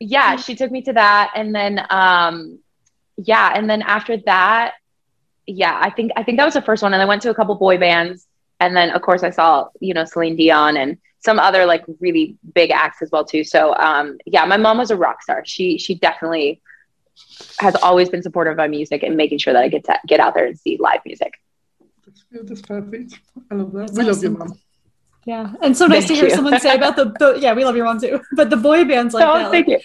[0.00, 1.32] yeah, she took me to that.
[1.36, 2.58] And then, um,
[3.16, 3.52] yeah.
[3.54, 4.74] And then after that,
[5.46, 6.92] yeah, I think, I think that was the first one.
[6.94, 8.26] And I went to a couple boy bands.
[8.58, 12.36] And then of course I saw, you know, Celine Dion and some other like really
[12.54, 13.44] big acts as well too.
[13.44, 15.42] So um, yeah, my mom was a rock star.
[15.44, 16.60] She she definitely
[17.58, 20.20] has always been supportive of my music and making sure that I get to get
[20.20, 21.34] out there and see live music.
[22.06, 22.48] That's good.
[22.48, 23.18] That's perfect.
[23.50, 23.78] I love that.
[23.88, 24.58] That's we love your awesome.
[25.24, 25.52] Yeah.
[25.62, 26.34] And so nice Thank to hear you.
[26.34, 28.20] someone say about the, the yeah, we love your mom too.
[28.32, 29.50] But the boy bands like oh, that.
[29.50, 29.84] thank like, you.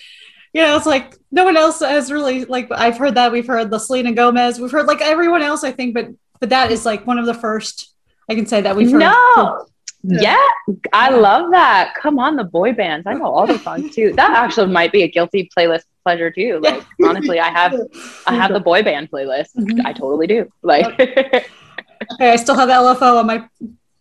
[0.53, 3.31] you know, it's like no one else has really like I've heard that.
[3.31, 4.59] We've heard the Selena Gomez.
[4.59, 6.07] We've heard like everyone else, I think, but
[6.39, 7.93] but that is like one of the first
[8.29, 8.99] I can say that we've heard.
[8.99, 9.67] No.
[10.07, 10.37] Yeah.
[10.67, 11.95] Yeah, I love that.
[11.95, 13.07] Come on, the boy bands.
[13.07, 14.13] I know all the songs too.
[14.13, 16.59] That actually might be a guilty playlist pleasure too.
[16.61, 17.75] Like honestly, I have
[18.27, 19.55] I have the boy band playlist.
[19.55, 19.83] Mhm.
[19.83, 20.51] I totally do.
[20.61, 21.43] Like Hey,
[22.19, 23.47] I still have LFO on my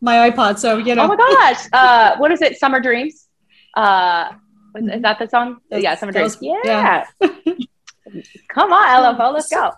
[0.05, 1.05] my iPod, so you know.
[1.05, 1.67] Oh my gosh.
[1.73, 2.59] Uh, what is it?
[2.59, 3.29] Summer Dreams.
[3.75, 4.33] Uh,
[4.77, 5.59] is, that the song?
[5.71, 6.39] That's- yeah, Summer Dreams.
[6.41, 7.05] was- yeah.
[8.55, 9.73] Come on, LFO, let's go.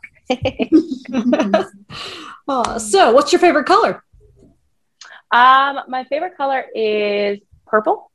[2.48, 4.02] Oh, so, what's your favorite color?
[5.32, 8.10] um, my favorite color is purple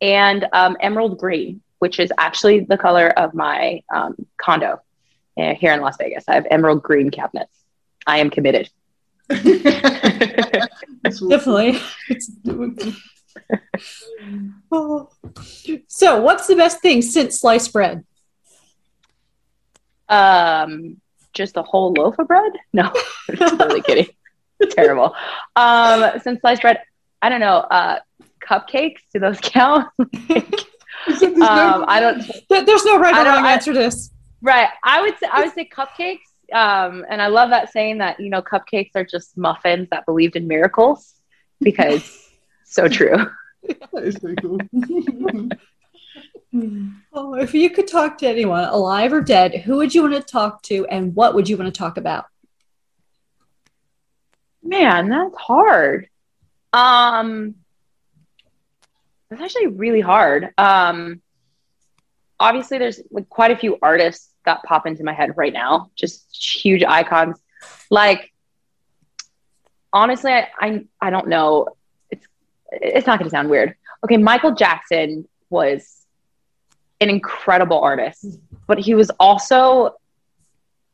[0.00, 4.80] and um, emerald green, which is actually the color of my um, condo
[5.38, 6.24] uh, here in Las Vegas.
[6.28, 7.56] I have emerald green cabinets.
[8.06, 8.68] I am committed.
[11.28, 11.78] Definitely.
[14.72, 15.08] Oh.
[15.88, 18.04] So, what's the best thing since sliced bread?
[20.08, 21.00] Um,
[21.32, 22.52] just a whole loaf of bread?
[22.72, 22.92] No,
[23.40, 24.08] I'm really kidding.
[24.70, 25.14] Terrible.
[25.54, 26.80] Um, since sliced bread,
[27.22, 27.58] I don't know.
[27.58, 27.98] Uh,
[28.40, 29.00] cupcakes?
[29.12, 29.88] Do those count?
[31.08, 32.22] No- um, I don't.
[32.48, 34.10] There's no right or wrong answer to this.
[34.40, 34.68] Right.
[34.82, 36.25] I would say I would say cupcakes.
[36.52, 40.36] Um, and I love that saying that you know cupcakes are just muffins that believed
[40.36, 41.14] in miracles
[41.60, 42.30] because
[42.64, 43.30] so true.
[43.92, 44.58] That is so cool.
[47.12, 50.22] Oh, if you could talk to anyone, alive or dead, who would you want to
[50.22, 52.26] talk to and what would you want to talk about?
[54.62, 56.08] Man, that's hard.
[56.72, 57.56] Um,
[59.28, 60.50] that's actually really hard.
[60.56, 61.20] Um,
[62.38, 66.34] obviously, there's like quite a few artists that pop into my head right now, just
[66.34, 67.38] huge icons.
[67.90, 68.32] Like,
[69.92, 71.68] honestly, I I, I don't know.
[72.10, 72.26] It's
[72.70, 73.76] it's not going to sound weird.
[74.04, 76.06] Okay, Michael Jackson was
[77.00, 79.94] an incredible artist, but he was also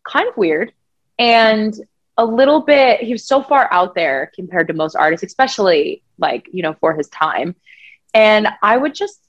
[0.04, 0.72] kind of weird
[1.18, 1.74] and
[2.18, 6.48] a little bit he was so far out there compared to most artists especially like
[6.52, 7.54] you know for his time
[8.14, 9.20] And I would just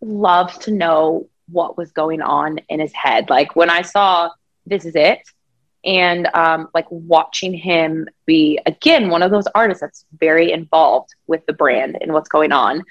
[0.00, 3.30] love to know what was going on in his head.
[3.30, 4.30] Like when I saw
[4.66, 5.20] this is it,
[5.84, 11.44] and um, like watching him be again one of those artists that's very involved with
[11.46, 12.82] the brand and what's going on,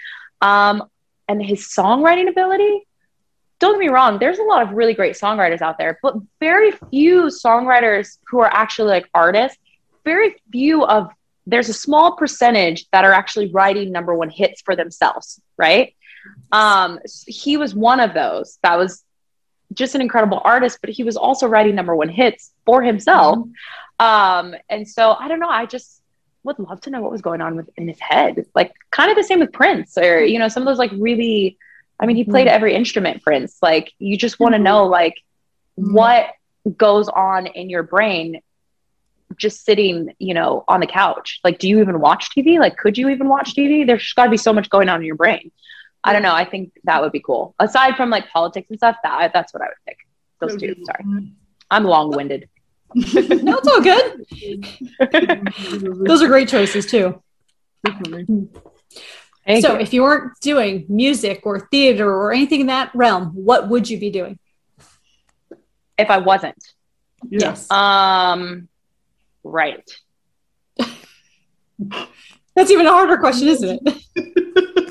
[0.41, 0.83] um,
[1.27, 2.83] and his songwriting ability.
[3.59, 6.71] Don't get me wrong, there's a lot of really great songwriters out there, but very
[6.91, 9.57] few songwriters who are actually like artists.
[10.05, 11.09] Very few of
[11.47, 15.95] there's a small percentage that are actually writing number one hits for themselves, right?
[16.51, 18.57] Um, he was one of those.
[18.63, 19.03] That was
[19.73, 23.39] just an incredible artist, but he was also writing number one hits for himself.
[23.39, 24.05] Mm-hmm.
[24.05, 25.49] Um, and so I don't know.
[25.49, 26.01] I just
[26.43, 28.45] would love to know what was going on with, in his head.
[28.55, 31.57] Like kind of the same with Prince or, you know, some of those like really,
[31.99, 32.55] I mean, he played mm-hmm.
[32.55, 33.57] every instrument, Prince.
[33.61, 34.65] Like you just want to mm-hmm.
[34.65, 35.15] know like
[35.75, 36.27] what
[36.77, 38.41] goes on in your brain
[39.35, 41.39] just sitting, you know, on the couch.
[41.43, 42.59] Like, do you even watch TV?
[42.59, 43.85] Like, could you even watch TV?
[43.85, 45.51] There's got to be so much going on in your brain.
[46.07, 46.33] I don't know.
[46.33, 47.53] I think that would be cool.
[47.59, 49.97] Aside from like politics and stuff, that that's what I would pick.
[50.39, 50.75] Those two.
[50.85, 51.33] Sorry,
[51.69, 52.47] I'm long winded.
[52.95, 54.25] no, it's all good.
[56.07, 57.21] Those are great choices too.
[57.83, 59.79] Thank so, you.
[59.79, 63.99] if you weren't doing music or theater or anything in that realm, what would you
[63.99, 64.39] be doing?
[65.97, 66.63] If I wasn't,
[67.29, 67.69] yes.
[67.69, 68.69] Um,
[69.43, 69.89] right.
[72.55, 74.86] That's even a harder question, isn't it?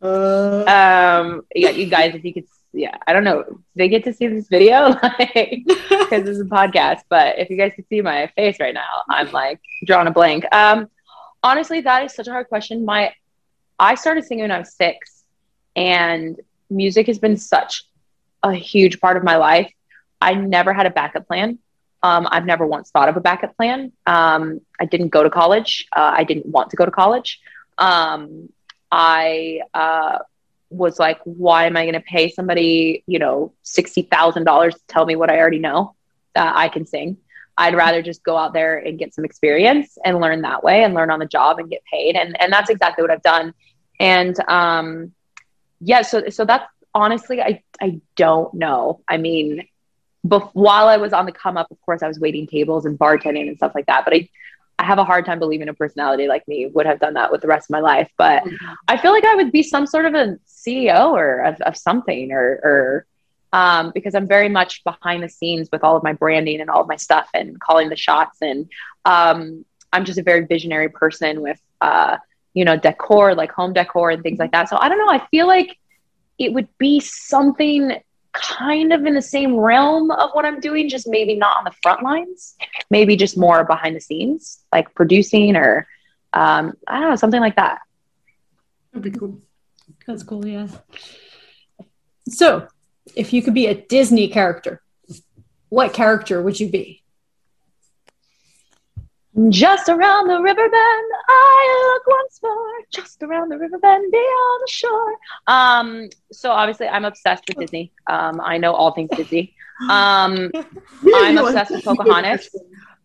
[0.00, 4.12] Uh, um, yeah, you guys, if you could, yeah, I don't know, they get to
[4.12, 7.00] see this video, like, because this is a podcast.
[7.08, 10.44] But if you guys could see my face right now, I'm like drawing a blank.
[10.52, 10.88] Um,
[11.42, 12.84] honestly, that is such a hard question.
[12.84, 13.12] My,
[13.78, 15.24] I started singing when I was six,
[15.74, 16.38] and
[16.70, 17.84] music has been such
[18.42, 19.72] a huge part of my life.
[20.20, 21.58] I never had a backup plan.
[22.02, 23.92] Um, I've never once thought of a backup plan.
[24.06, 25.86] Um, I didn't go to college.
[25.94, 27.40] Uh, I didn't want to go to college.
[27.76, 28.48] Um,
[28.90, 30.18] I uh,
[30.70, 35.16] was like, why am I going to pay somebody, you know, $60,000 to tell me
[35.16, 35.94] what I already know
[36.34, 37.18] that I can sing?
[37.56, 40.94] I'd rather just go out there and get some experience and learn that way and
[40.94, 42.14] learn on the job and get paid.
[42.14, 43.52] And, and that's exactly what I've done.
[43.98, 45.12] And um,
[45.80, 49.00] yeah, so, so that's honestly, I, I don't know.
[49.08, 49.66] I mean,
[50.26, 52.96] bef- while I was on the come up, of course, I was waiting tables and
[52.96, 54.04] bartending and stuff like that.
[54.04, 54.28] But I,
[54.78, 57.40] I have a hard time believing a personality like me would have done that with
[57.40, 58.10] the rest of my life.
[58.16, 58.72] But mm-hmm.
[58.86, 62.30] I feel like I would be some sort of a CEO or of, of something
[62.32, 63.06] or, or
[63.52, 66.82] um, because I'm very much behind the scenes with all of my branding and all
[66.82, 68.38] of my stuff and calling the shots.
[68.40, 68.70] And
[69.04, 72.18] um, I'm just a very visionary person with, uh,
[72.54, 74.68] you know, decor, like home decor and things like that.
[74.68, 75.12] So I don't know.
[75.12, 75.76] I feel like
[76.38, 78.00] it would be something
[78.32, 81.74] kind of in the same realm of what I'm doing, just maybe not on the
[81.82, 82.56] front lines,
[82.90, 85.86] maybe just more behind the scenes, like producing or
[86.32, 87.80] um, I don't know, something like that.
[88.92, 89.40] That'd be cool.
[90.06, 90.68] That's cool, yeah.
[92.28, 92.68] So,
[93.16, 94.82] if you could be a Disney character,
[95.68, 97.02] what character would you be?
[99.50, 102.72] Just around the river bend, I look once more.
[102.90, 105.14] Just around the river bend, beyond the shore.
[105.46, 107.92] Um, so obviously, I'm obsessed with Disney.
[108.08, 109.54] Um, I know all things Disney.
[109.88, 110.50] Um,
[111.14, 112.48] I'm obsessed with Pocahontas.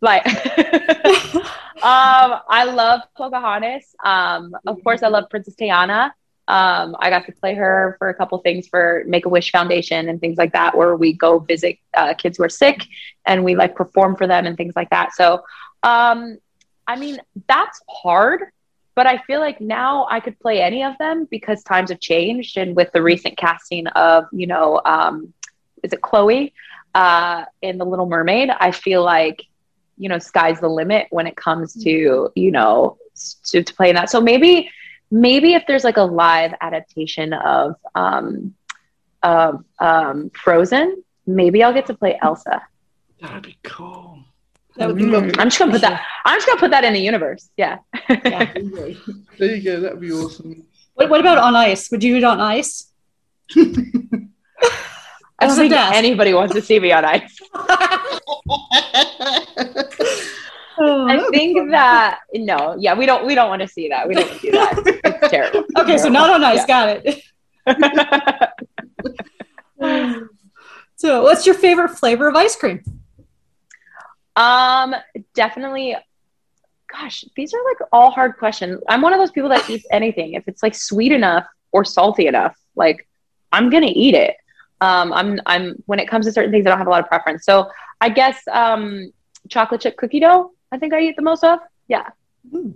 [0.02, 0.26] Like,
[1.36, 1.44] um,
[1.84, 3.96] I love Pocahontas.
[4.04, 6.14] Um, of course, I love Princess Tiana.
[6.48, 10.10] Um, I got to play her for a couple things for Make a Wish Foundation
[10.10, 12.86] and things like that, where we go visit uh, kids who are sick
[13.26, 15.14] and we like perform for them and things like that.
[15.14, 15.42] So
[15.84, 16.38] um,
[16.88, 18.42] I mean, that's hard,
[18.96, 22.58] but I feel like now I could play any of them because times have changed.
[22.58, 25.34] And with the recent casting of, you know, um,
[25.82, 26.54] is it Chloe
[26.94, 28.50] uh, in The Little Mermaid?
[28.50, 29.44] I feel like,
[29.98, 32.98] you know, sky's the limit when it comes to, you know,
[33.46, 34.10] to, to playing that.
[34.10, 34.72] So maybe,
[35.10, 38.54] maybe if there's like a live adaptation of, um,
[39.22, 42.62] of um, Frozen, maybe I'll get to play Elsa.
[43.22, 44.13] That'd be cool.
[44.78, 45.36] That would be mm.
[45.38, 46.02] I'm just gonna put that.
[46.26, 47.50] I'm just gonna put that in the universe.
[47.58, 47.78] Yeah.
[48.10, 48.52] yeah.
[49.38, 49.80] there you go.
[49.80, 50.66] That'd be awesome.
[50.96, 51.92] What, what about on ice?
[51.92, 52.92] Would you do it on ice?
[53.56, 57.40] I don't think anybody wants to see me on ice.
[60.80, 64.08] oh, I think that no, yeah, we don't we don't want to see that.
[64.08, 64.82] We don't do that.
[65.06, 65.66] It's terrible.
[65.78, 66.66] Okay, so not on ice.
[66.68, 66.68] Yeah.
[66.68, 67.24] Got it.
[70.96, 72.84] so, what's your favorite flavor of ice cream?
[74.36, 74.96] Um,
[75.34, 75.96] definitely.
[76.92, 78.82] Gosh, these are like all hard questions.
[78.88, 80.34] I'm one of those people that eats anything.
[80.34, 83.08] If it's like sweet enough or salty enough, like
[83.52, 84.36] I'm gonna eat it.
[84.82, 87.08] Um, I'm I'm when it comes to certain things, I don't have a lot of
[87.08, 87.46] preference.
[87.46, 87.70] So
[88.02, 89.12] I guess um,
[89.50, 90.52] chocolate chip cookie dough.
[90.72, 91.60] I think I eat the most of.
[91.88, 92.10] Yeah.
[92.52, 92.76] Mm.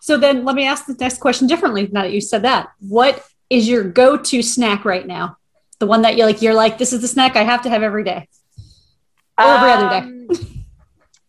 [0.00, 2.72] So then let me ask the next question differently now that you said that.
[2.80, 5.36] What is your go-to snack right now?
[5.78, 7.82] The one that you're like, you're like, this is the snack I have to have
[7.82, 8.28] every day.
[9.38, 10.48] Or every other day.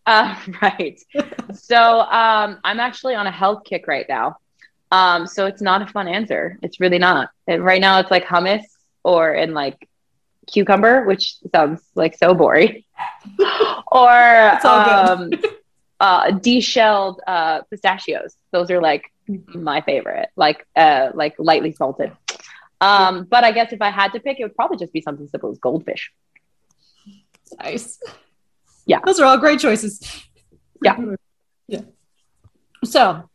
[0.06, 1.00] Uh, right.
[1.54, 4.36] so um, I'm actually on a health kick right now.
[4.90, 6.58] Um, so it's not a fun answer.
[6.62, 7.30] It's really not.
[7.46, 8.62] And right now it's like hummus
[9.02, 9.88] or in like
[10.46, 12.84] cucumber, which sounds like so boring.
[13.88, 15.30] or um,
[16.00, 18.36] uh, de-shelled uh, pistachios.
[18.52, 22.12] Those are like my favorite, like uh, like lightly salted.
[22.80, 25.26] Um, but I guess if I had to pick, it would probably just be something
[25.28, 26.12] simple as goldfish.
[27.58, 27.98] Nice.
[28.86, 29.00] Yeah.
[29.04, 30.00] Those are all great choices.
[30.82, 30.98] Yeah.
[31.66, 31.82] Yeah.
[32.84, 33.28] So,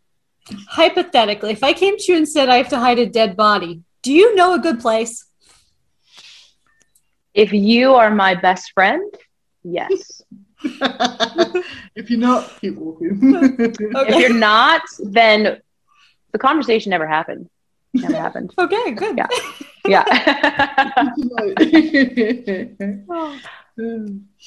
[0.67, 3.81] hypothetically, if I came to you and said I have to hide a dead body,
[4.01, 5.25] do you know a good place?
[7.33, 9.13] If you are my best friend,
[9.63, 10.21] yes.
[11.95, 13.19] if you're not, keep walking.
[13.59, 15.61] If you're not, then
[16.31, 17.49] the conversation never happened.
[17.93, 18.53] Never happened.
[18.57, 19.17] Okay, good.
[19.17, 19.27] Yeah.
[19.87, 20.03] Yeah.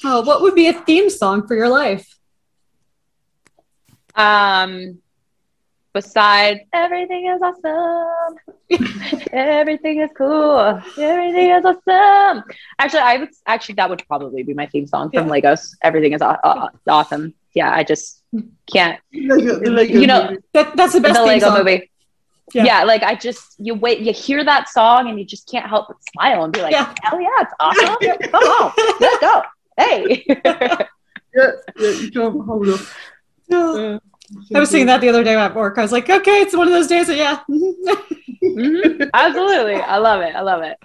[0.05, 2.07] Oh, what would be a theme song for your life?
[4.15, 4.99] um,
[5.93, 8.37] besides everything is awesome,
[9.33, 12.43] everything is cool, everything is awesome.
[12.79, 15.33] Actually, I would actually that would probably be my theme song from Yeah.
[15.33, 15.75] Legos.
[15.81, 17.33] Everything is aw- aw- awesome.
[17.55, 18.21] Yeah, I just
[18.71, 18.99] can't.
[19.13, 20.37] Lego, Lego You know.
[20.53, 21.57] That, that's the best the Lego song.
[21.59, 21.89] movie.
[22.53, 22.63] Yeah.
[22.65, 22.83] Yeah.
[22.83, 25.97] like I just you wait, you hear that song and you just can't help but
[26.13, 26.93] smile and be like, Yeah.
[27.03, 28.31] hell yeah, it's awesome.
[28.31, 29.41] Come on, let's go.
[29.77, 30.23] Hey.
[30.45, 30.87] yeah,
[31.35, 31.51] yeah,
[31.89, 32.79] you can't hold up.
[34.55, 35.77] I was saying that the other day at work.
[35.77, 37.39] I was like, okay, it's one of those days that, yeah.
[38.43, 39.09] Mhm.
[39.13, 39.75] Absolutely.
[39.75, 40.35] I love it.
[40.35, 40.77] I love it.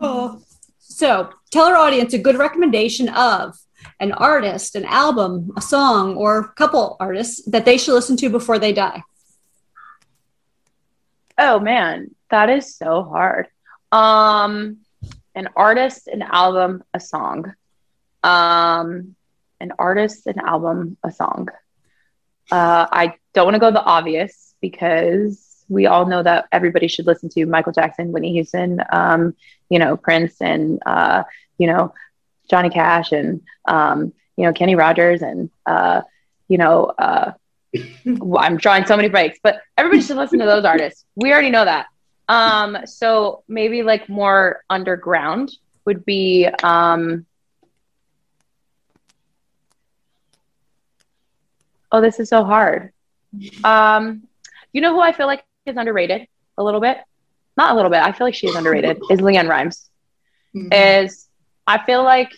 [0.00, 0.40] oh.
[0.78, 3.56] So tell our audience a good recommendation of
[4.00, 8.28] an artist, an album, a song, or a couple artists that they should listen to
[8.28, 9.02] before they die.
[11.38, 13.48] Oh man, that is so hard.
[13.92, 14.78] Um
[15.34, 17.54] an artist, an album, a song.
[18.24, 19.14] Um
[19.60, 21.48] an artist, an album, a song.
[22.50, 27.06] Uh I don't want to go the obvious because we all know that everybody should
[27.06, 29.34] listen to Michael Jackson, Whitney Houston, um,
[29.68, 31.24] you know, Prince and uh,
[31.58, 31.92] you know,
[32.48, 36.02] Johnny Cash and um, you know, Kenny Rogers and uh,
[36.48, 37.32] you know, uh
[38.38, 41.04] I'm drawing so many breaks, but everybody should listen to those artists.
[41.16, 41.86] We already know that.
[42.28, 45.50] Um, so maybe like more underground
[45.84, 47.24] would be um
[51.90, 52.92] Oh, this is so hard.
[53.64, 54.24] Um,
[54.72, 56.26] you know who I feel like is underrated
[56.58, 56.98] a little bit?
[57.56, 58.02] Not a little bit.
[58.02, 58.98] I feel like she is underrated.
[59.10, 59.90] Is LeAnn Rimes
[60.54, 61.04] Mhm.
[61.04, 61.28] is
[61.66, 62.30] I feel like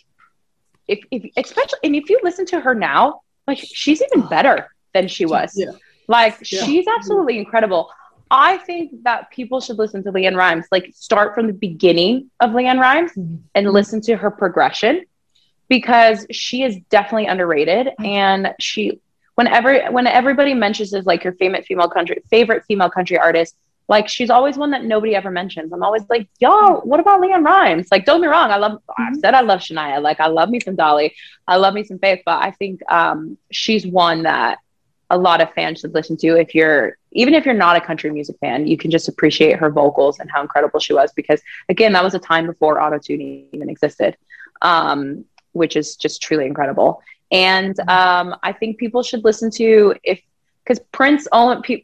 [0.89, 5.09] if, if especially and if you listen to her now, like she's even better than
[5.09, 5.53] she was.
[5.57, 5.73] Yeah.
[6.09, 6.65] Like Yeah.
[6.65, 7.91] she's absolutely incredible.
[8.31, 12.51] I think that people should listen to LeAnn Rimes, like start from the beginning of
[12.51, 13.39] LeAnn Rimes Mhm.
[13.55, 15.05] and listen to her progression
[15.69, 17.91] because she is definitely underrated.
[18.05, 19.01] And she
[19.35, 23.57] whenever when everybody mentions as like your favorite female country favorite female country artist
[23.89, 25.73] like she's always one that nobody ever mentions.
[25.73, 27.89] I'm always like yo what about LeAnn Rimes?
[27.91, 28.51] Like don't get me wrong.
[28.51, 30.01] I love i've said i love shania.
[30.01, 31.15] Like i love me some dolly.
[31.49, 32.21] I love me some faith.
[32.25, 34.59] But i think um, she's one that
[35.11, 36.39] a lot of fans should listen to.
[36.39, 39.69] If you're even if you're not a country music fan you can just appreciate her
[39.69, 43.21] vocals and how incredible she was because again that was a time before auto-tune
[43.53, 44.17] even existed
[44.63, 47.03] um, which is just truly incredible.
[47.33, 50.21] And um, I think people should listen to if
[50.65, 51.27] because Prince,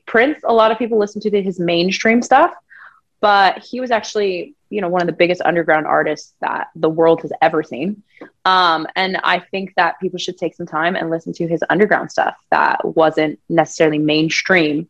[0.07, 2.55] Prince, a lot of people listen to his mainstream stuff,
[3.21, 7.23] but he was actually you know one of the biggest underground artists that the world
[7.23, 8.03] has ever seen.
[8.45, 12.11] Um, and I think that people should take some time and listen to his underground
[12.11, 14.89] stuff that wasn't necessarily mainstream,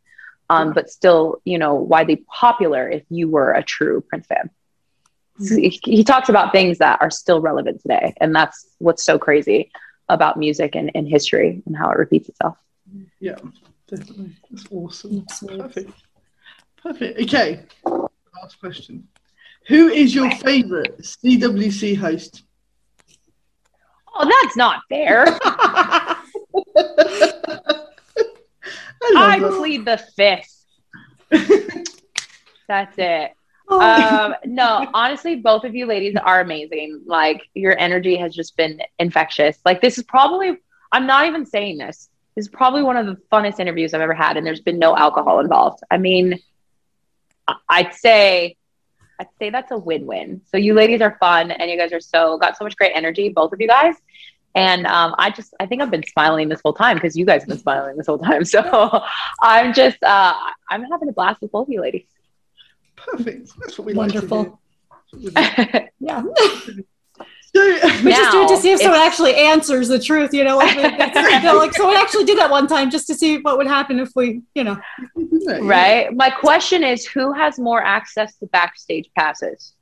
[0.51, 4.51] um, but still you know widely popular if you were a true Prince fan.
[5.39, 9.71] He, he talks about things that are still relevant today, and that's what's so crazy
[10.09, 12.57] about music and, and history and how it repeats itself.
[13.21, 13.37] Yeah,
[13.89, 14.37] definitely.
[14.51, 15.27] That's awesome.
[15.47, 15.91] Perfect.
[16.83, 17.21] Perfect.
[17.21, 17.65] Okay.
[17.85, 19.09] Last question.
[19.69, 22.45] Who is your favorite CWC host?
[24.15, 25.27] Oh, that's not fair.
[25.43, 26.17] I
[29.15, 30.65] I plead the fifth.
[32.69, 33.33] That's it.
[33.69, 33.81] Oh.
[33.81, 37.03] Um, no, honestly, both of you ladies are amazing.
[37.07, 39.59] Like your energy has just been infectious.
[39.65, 40.57] Like this is probably,
[40.93, 42.09] I'm not even saying this.
[42.37, 44.97] This is probably one of the funnest interviews I've ever had, and there's been no
[44.97, 45.83] alcohol involved.
[45.91, 46.39] I mean,
[47.69, 48.57] I'd say,
[49.19, 50.43] I'd say that's a win-win.
[50.51, 53.29] So you ladies are fun, and you guys are so got so much great energy,
[53.29, 53.95] both of you guys.
[54.55, 57.43] And um, I just, I think I've been smiling this whole time because you guys
[57.43, 58.43] have been smiling this whole time.
[58.45, 59.03] So
[59.43, 60.35] I'm just, uh,
[60.71, 62.07] I'm having a blast with both of you ladies.
[62.97, 63.51] Perfect.
[63.61, 64.59] That's what we Wonderful.
[65.13, 65.89] like to do.
[66.01, 66.23] Yeah.
[67.57, 70.57] So, We just do it to see if someone actually answers the truth, you know,
[70.59, 70.83] like, we-
[71.33, 73.99] you know, like someone actually did that one time just to see what would happen
[73.99, 74.77] if we, you know.
[75.61, 76.15] right?
[76.15, 79.73] My question is who has more access to backstage passes?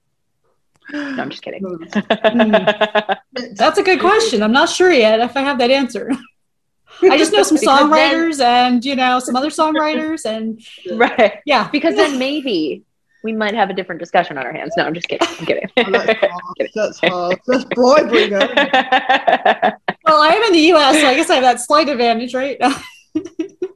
[0.92, 1.62] No, I'm just kidding.
[1.64, 2.50] Hmm.
[3.54, 4.42] That's a good question.
[4.42, 6.10] I'm not sure yet if I have that answer.
[7.02, 10.60] I just know some Because then- songwriters and, you know, some other songwriters and
[10.98, 11.40] right.
[11.46, 11.68] yeah.
[11.70, 12.84] Because then maybe
[13.24, 14.74] we might have a different discussion on our hands.
[14.76, 15.26] No, I'm just kidding.
[15.26, 15.68] I'm kidding.
[15.78, 16.70] Oh, that's hard.
[16.74, 17.40] That's hard.
[17.46, 18.30] That's bribery.
[20.06, 22.60] Well, I am in the US, so I guess I have that slight advantage, right?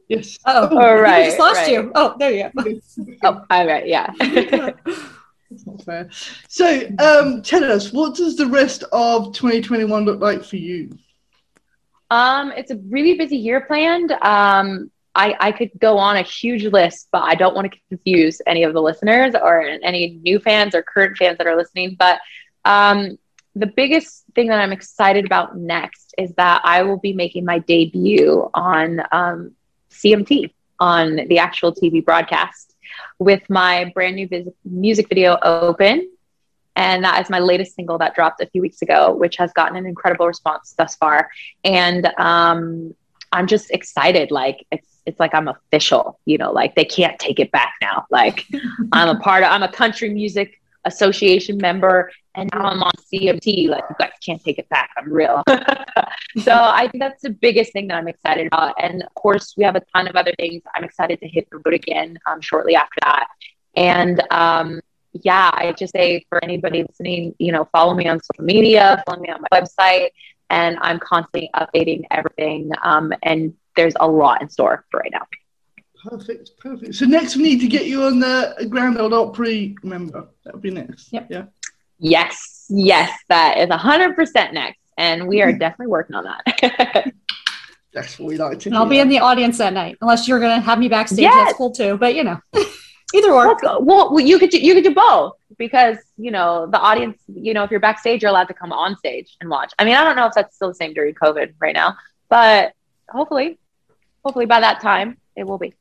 [0.09, 0.39] Yes.
[0.47, 1.71] Oh, All I right, just lost right.
[1.71, 1.93] you.
[1.95, 2.81] Oh, there you go.
[3.25, 3.87] oh, all right.
[3.87, 4.11] Yeah.
[4.19, 6.09] That's not fair.
[6.49, 10.97] So, um, tell us, what does the rest of 2021 look like for you?
[12.11, 14.13] Um, it's a really busy year planned.
[14.13, 18.41] Um, I, I could go on a huge list, but I don't want to confuse
[18.47, 21.97] any of the listeners or any new fans or current fans that are listening.
[21.99, 22.21] But
[22.65, 23.19] um,
[23.55, 27.59] the biggest thing that I'm excited about next is that I will be making my
[27.59, 29.53] debut on um,
[29.91, 32.77] CMT on the actual TV broadcast
[33.19, 35.99] with my brand new vis- music video open
[36.63, 39.77] and that is my latest single that dropped a few weeks ago which has gotten
[39.77, 41.29] an incredible response thus far
[41.65, 42.95] and um,
[43.33, 47.41] i'm just excited like it's it's like i'm official you know like they can't take
[47.41, 48.07] it back now.
[48.11, 48.47] Like
[48.93, 53.69] i'm a part of i'm a country music association member and now i'm on cmt
[53.69, 54.91] like you guys can't take it back.
[54.97, 55.43] I'm real.
[56.39, 58.75] So i think that's the biggest thing that i'm excited about.
[58.81, 60.63] And of course we have a ton of other things.
[60.75, 63.27] I'm excited to hit the road again um, shortly after that.
[63.75, 64.81] And um,
[65.13, 69.21] yeah, I just say for anybody listening, you know, follow me on social media, follow
[69.21, 70.09] me on my website,
[70.51, 72.71] and I'm constantly updating everything.
[72.83, 75.25] Um, and there's a lot in store for right now.
[76.11, 76.97] Perfect, perfect.
[76.97, 80.29] So next we need to get you on the Grand Ole Opry member.
[80.45, 81.13] That would be next.
[81.13, 81.29] Yep.
[81.31, 81.45] Yeah.
[82.01, 84.81] Yes, yes, that is 100% next.
[84.97, 85.59] And we are hmm.
[85.59, 87.13] definitely working on that.
[87.93, 89.03] That's what we like to And I'll be hear.
[89.03, 91.21] in the audience that night, unless you're going to have me backstage.
[91.21, 91.35] Yes.
[91.35, 91.97] That's cool too.
[91.97, 92.39] But, you know,
[93.15, 93.57] either or.
[93.63, 97.19] Well, well, you could do, you could do both because you know the audience.
[97.27, 99.73] You know, if you're backstage, you're allowed to come on stage and watch.
[99.79, 101.97] I mean, I don't know if that's still the same during COVID right now,
[102.29, 102.73] but
[103.09, 103.59] hopefully,
[104.29, 105.73] hopefully by that time it will be.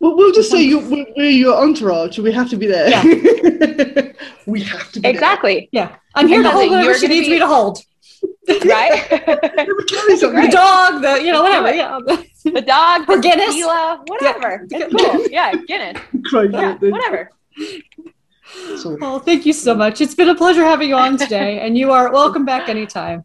[0.00, 2.90] Well, we'll just say you, we're, we're your entourage, so we have to be there.
[4.46, 5.68] we have to be Exactly.
[5.70, 5.94] Yeah.
[6.16, 7.78] I'm here to And hold then whatever she needs be- me to hold.
[8.66, 9.06] right?
[9.10, 9.66] there.
[9.78, 10.40] We carry something.
[10.42, 11.68] The dog, the, you know, whatever.
[11.68, 11.76] it.
[11.76, 11.98] Yeah.
[12.58, 13.54] the dog, Or the Guinness.
[13.54, 14.66] tequila, whatever.
[14.68, 14.78] Yeah.
[14.80, 15.26] It's cool.
[15.30, 16.02] Yeah, Guinness.
[16.52, 17.30] Yeah, whatever.
[18.76, 20.00] So, Well, thank you so much.
[20.00, 23.24] It's been a pleasure having you on today, and you are welcome back anytime.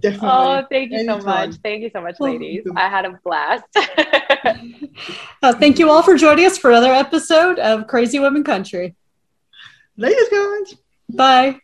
[0.00, 0.28] Definitely.
[0.30, 1.54] Oh, thank you so much.
[1.62, 2.64] Thank you so much, ladies.
[2.76, 3.64] I had a blast.
[5.42, 8.94] Uh, thank you all for joining us for another episode of Crazy Women Country.
[9.96, 10.76] Ladies, guys.
[11.08, 11.60] Bye.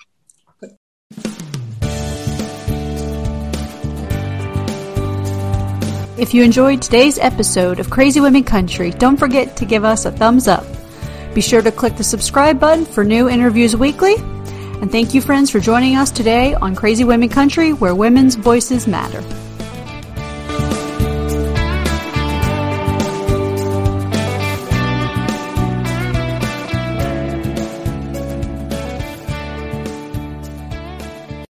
[6.18, 10.10] If you enjoyed today's episode of Crazy Women Country, don't forget to give us a
[10.10, 10.64] thumbs up.
[11.34, 14.14] Be sure to click the subscribe button for new interviews weekly.
[14.80, 18.86] And thank you, friends, for joining us today on Crazy Women Country, where women's voices
[18.86, 19.22] matter.